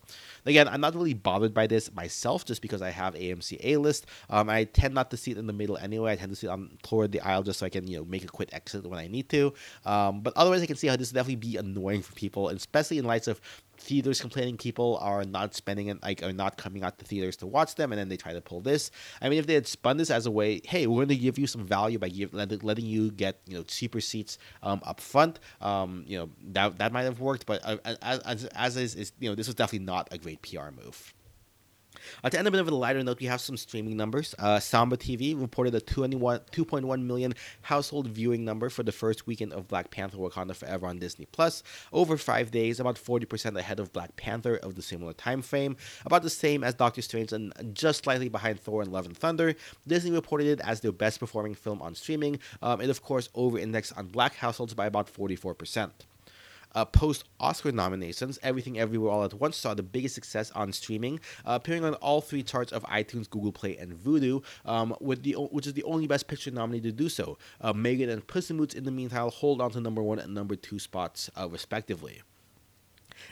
Again, 0.46 0.68
I'm 0.68 0.82
not 0.82 0.96
really 0.96 1.14
bothered 1.14 1.54
by 1.54 1.68
this 1.68 1.94
myself 1.94 2.46
just 2.46 2.62
because 2.62 2.82
I 2.82 2.90
have 2.90 3.14
AMC 3.16 3.60
A 3.64 3.78
list. 3.78 4.06
Um, 4.30 4.50
I 4.50 4.66
tend 4.66 4.94
not 4.94 5.12
to 5.12 5.18
sit 5.18 5.38
in 5.38 5.48
the 5.48 5.54
middle 5.54 5.78
anyway. 5.78 6.14
I 6.14 6.16
tend 6.16 6.32
to 6.32 6.36
sit 6.36 6.50
on 6.50 6.78
toward 6.84 7.12
the 7.12 7.22
aisle 7.22 7.44
just 7.44 7.60
so 7.60 7.66
I 7.66 7.70
can 7.70 7.88
you 7.88 7.98
know 7.98 8.06
make 8.06 8.24
a 8.24 8.28
quick 8.28 8.50
exit 8.52 8.86
when 8.86 9.00
I 9.00 9.08
need 9.08 9.30
to. 9.30 9.54
Um, 9.86 10.22
but 10.22 10.34
otherwise, 10.36 10.62
I 10.62 10.66
can 10.66 10.76
see 10.76 10.88
how 10.88 10.96
this 10.96 11.12
would 11.12 11.16
definitely 11.16 11.36
be 11.36 11.58
annoying 11.58 12.02
for 12.02 12.14
people, 12.14 12.50
especially 12.50 12.98
in 12.98 13.06
lights 13.06 13.28
of 13.28 13.40
theaters 13.78 14.22
complaining 14.22 14.56
people 14.58 14.98
are 15.02 15.26
not 15.26 15.54
spending 15.54 15.88
it 15.88 16.02
like 16.02 16.24
are 16.24 16.32
not 16.32 16.58
coming 16.58 16.84
out 16.84 16.98
to 17.00 17.06
theaters 17.06 17.36
to 17.36 17.48
watch 17.48 17.76
them 17.76 17.92
and 17.92 18.00
then 18.00 18.08
they 18.08 18.16
try 18.16 18.32
to 18.32 18.40
pull 18.40 18.62
this 18.62 18.92
i 19.22 19.28
mean 19.28 19.40
if 19.40 19.48
they 19.48 19.54
had 19.54 19.68
spun 19.68 19.98
this 19.98 20.10
as 20.10 20.26
a 20.26 20.32
way 20.32 20.62
hey 20.66 20.88
we're 20.88 20.98
going 20.98 21.08
to 21.08 21.16
give 21.16 21.38
you 21.38 21.48
some 21.48 21.66
value 21.66 21.98
by 21.98 22.08
give, 22.08 22.34
letting 22.34 22.86
you 22.86 23.12
get 23.12 23.40
you 23.48 23.58
know 23.58 23.64
cheaper 23.64 24.00
seats 24.00 24.38
um, 24.62 24.80
up 24.86 25.02
front 25.02 25.40
um, 25.62 26.04
you 26.08 26.18
know 26.18 26.30
that 26.52 26.78
that 26.78 26.94
might 26.94 27.04
have 27.04 27.20
worked 27.20 27.46
but 27.46 27.60
uh, 27.64 27.78
as, 28.02 28.20
as, 28.20 28.46
as 28.46 28.78
is, 28.78 28.96
is 28.96 29.12
you 29.20 29.30
know 29.30 29.36
this 29.36 29.48
was 29.48 29.56
definitely 29.56 29.86
not 29.86 30.08
a 30.12 30.18
great 30.18 30.33
pr 30.42 30.72
move 30.72 31.14
uh, 32.24 32.30
to 32.30 32.38
end 32.38 32.48
a 32.48 32.52
bit 32.52 32.62
of 32.62 32.68
a 32.68 32.76
lighter 32.76 33.04
note, 33.04 33.20
we 33.20 33.26
have 33.28 33.42
some 33.42 33.58
streaming 33.58 33.98
numbers. 33.98 34.36
Uh, 34.40 34.60
Samba 34.60 34.98
TV 34.98 35.40
reported 35.40 35.76
a 35.76 35.82
2.1 35.82 37.04
million 37.04 37.34
household 37.62 38.08
viewing 38.08 38.46
number 38.46 38.70
for 38.70 38.84
the 38.84 38.92
first 38.92 39.28
weekend 39.28 39.54
of 39.54 39.68
Black 39.68 39.92
Panther 39.92 40.18
Wakanda 40.18 40.56
Forever 40.56 40.88
on 40.88 41.00
Disney 41.00 41.26
Plus. 41.26 41.64
Over 41.92 42.18
five 42.18 42.52
days, 42.52 42.80
about 42.80 42.96
40% 42.96 43.58
ahead 43.58 43.80
of 43.80 43.94
Black 43.94 44.16
Panther 44.16 44.56
of 44.58 44.76
the 44.76 44.82
similar 44.82 45.14
time 45.14 45.42
frame. 45.42 45.76
About 46.06 46.24
the 46.24 46.30
same 46.30 46.64
as 46.64 46.74
Doctor 46.74 47.02
Strange 47.02 47.34
and 47.34 47.54
just 47.74 48.04
slightly 48.04 48.30
behind 48.30 48.60
Thor 48.60 48.82
and 48.82 48.92
Love 48.92 49.06
and 49.06 49.18
Thunder. 49.18 49.56
Disney 49.88 50.12
reported 50.12 50.48
it 50.48 50.62
as 50.62 50.82
their 50.82 50.92
best 50.92 51.20
performing 51.20 51.56
film 51.56 51.82
on 51.82 51.96
streaming. 51.96 52.40
Um, 52.62 52.82
it, 52.82 52.90
of 52.90 53.02
course, 53.02 53.30
over 53.36 53.58
indexed 53.58 53.98
on 53.98 54.08
black 54.08 54.36
households 54.36 54.74
by 54.74 54.86
about 54.86 55.12
44% 55.14 55.92
uh, 56.76 56.86
post 56.86 57.26
Oscar 57.40 57.72
nominations, 57.72 58.40
Everything 58.44 58.80
Everywhere 58.80 59.12
All 59.12 59.24
at 59.24 59.34
Once 59.34 59.58
saw 59.58 59.74
the 59.74 59.84
biggest 59.84 60.16
success 60.16 60.52
on 60.52 60.72
streaming, 60.72 61.20
uh, 61.46 61.60
appearing 61.62 61.86
on 61.86 61.94
all 61.96 62.22
three 62.22 62.44
charts 62.44 62.72
of 62.72 62.84
iTunes, 62.84 63.30
Google 63.30 63.52
Play, 63.52 63.78
and 63.78 63.94
Vudu, 63.94 64.44
um, 64.66 64.96
with 65.00 65.24
the 65.24 65.34
which 65.34 65.68
is 65.68 65.74
the 65.74 65.84
only 65.84 66.08
Best 66.08 66.28
Picture 66.28 66.52
nominee 66.52 66.82
to 66.82 66.92
do 66.92 67.10
so. 67.10 67.38
Uh, 67.62 67.74
Megan 67.74 68.10
and 68.10 68.26
Puss 68.26 68.50
in 68.50 68.58
Boots, 68.58 68.74
in 68.74 68.84
the 68.84 68.92
meantime, 68.92 69.30
hold 69.32 69.62
on 69.62 69.72
to 69.72 69.80
number 69.80 70.02
one 70.02 70.20
and 70.20 70.34
number 70.34 70.56
two 70.56 70.80
spots, 70.80 71.30
uh, 71.38 71.48
respectively 71.50 72.22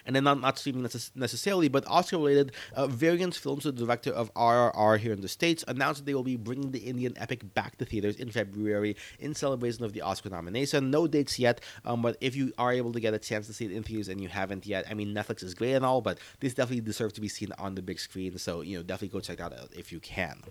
and 0.05 0.15
then 0.15 0.23
not, 0.23 0.39
not 0.41 0.57
streaming 0.57 0.83
necess- 0.83 1.11
necessarily, 1.15 1.67
but 1.67 1.85
Oscar 1.87 2.17
related, 2.17 2.51
uh, 2.75 2.87
Variance 2.87 3.37
Films, 3.37 3.63
the 3.63 3.71
director 3.71 4.11
of 4.11 4.33
RRR 4.33 4.99
here 4.99 5.13
in 5.13 5.21
the 5.21 5.27
States, 5.27 5.63
announced 5.67 6.01
that 6.01 6.05
they 6.05 6.13
will 6.13 6.23
be 6.23 6.35
bringing 6.35 6.71
the 6.71 6.79
Indian 6.79 7.13
epic 7.17 7.53
back 7.53 7.77
to 7.77 7.85
theaters 7.85 8.15
in 8.15 8.29
February 8.29 8.95
in 9.19 9.33
celebration 9.33 9.83
of 9.83 9.93
the 9.93 10.01
Oscar 10.01 10.29
nomination. 10.29 10.91
No 10.91 11.07
dates 11.07 11.39
yet, 11.39 11.61
um, 11.85 12.01
but 12.01 12.17
if 12.21 12.35
you 12.35 12.53
are 12.57 12.71
able 12.71 12.91
to 12.93 12.99
get 12.99 13.13
a 13.13 13.19
chance 13.19 13.47
to 13.47 13.53
see 13.53 13.65
it 13.65 13.71
in 13.71 13.83
theaters 13.83 14.09
and 14.09 14.21
you 14.21 14.29
haven't 14.29 14.65
yet, 14.65 14.85
I 14.89 14.93
mean, 14.93 15.13
Netflix 15.13 15.43
is 15.43 15.53
great 15.53 15.73
and 15.73 15.85
all, 15.85 16.01
but 16.01 16.19
this 16.39 16.53
definitely 16.53 16.81
deserves 16.81 17.13
to 17.13 17.21
be 17.21 17.27
seen 17.27 17.49
on 17.57 17.75
the 17.75 17.81
big 17.81 17.99
screen, 17.99 18.37
so, 18.37 18.61
you 18.61 18.77
know, 18.77 18.83
definitely 18.83 19.19
go 19.19 19.21
check 19.21 19.37
that 19.37 19.53
out 19.53 19.69
if 19.73 19.91
you 19.91 19.99
can. 19.99 20.41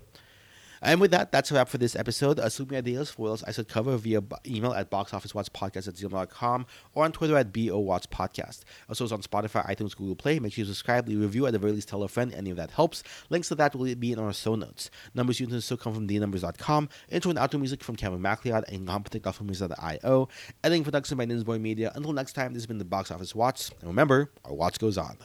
And 0.82 1.00
with 1.00 1.10
that, 1.10 1.30
that's 1.32 1.50
a 1.50 1.54
wrap 1.54 1.68
for 1.68 1.78
this 1.78 1.94
episode. 1.94 2.40
Submit 2.50 2.78
ideas 2.78 3.10
for 3.10 3.28
else 3.28 3.44
I 3.46 3.52
should 3.52 3.68
cover 3.68 3.96
via 3.96 4.22
email 4.46 4.72
at 4.72 4.90
boxofficewatchpodcast 4.90 5.88
at 5.88 5.94
gmail.com 5.94 6.66
or 6.94 7.04
on 7.04 7.12
Twitter 7.12 7.36
at 7.36 7.52
BOWatchPodcast. 7.52 8.60
Also, 8.88 9.04
it's 9.04 9.12
on 9.12 9.22
Spotify, 9.22 9.66
iTunes, 9.68 9.96
Google 9.96 10.16
Play. 10.16 10.38
Make 10.38 10.52
sure 10.52 10.62
you 10.62 10.66
subscribe, 10.66 11.06
leave 11.08 11.18
a 11.18 11.22
review, 11.22 11.46
at 11.46 11.52
the 11.52 11.58
very 11.58 11.72
least 11.72 11.88
tell 11.88 12.02
a 12.02 12.08
friend. 12.08 12.32
Any 12.34 12.50
of 12.50 12.56
that 12.56 12.70
helps. 12.70 13.02
Links 13.28 13.48
to 13.48 13.54
that 13.56 13.74
will 13.74 13.94
be 13.94 14.12
in 14.12 14.18
our 14.18 14.32
show 14.32 14.54
notes. 14.54 14.90
Numbers 15.14 15.40
used 15.40 15.52
in 15.52 15.60
still 15.60 15.76
come 15.76 15.94
from 15.94 16.08
dnumbers.com. 16.08 16.88
Intro 17.10 17.30
and 17.30 17.38
outro 17.38 17.58
music 17.58 17.84
from 17.84 17.96
Kevin 17.96 18.22
MacLeod 18.22 18.64
and 18.68 18.86
Compotech.filmmusic.io. 18.86 20.28
Editing 20.64 20.84
production 20.84 21.18
by 21.18 21.26
Ninsboy 21.26 21.60
Media. 21.60 21.92
Until 21.94 22.12
next 22.12 22.32
time, 22.32 22.52
this 22.52 22.62
has 22.62 22.66
been 22.66 22.78
the 22.78 22.84
Box 22.84 23.10
Office 23.10 23.34
Watch. 23.34 23.70
And 23.80 23.88
remember, 23.88 24.30
our 24.44 24.54
watch 24.54 24.78
goes 24.78 24.96
on. 24.96 25.16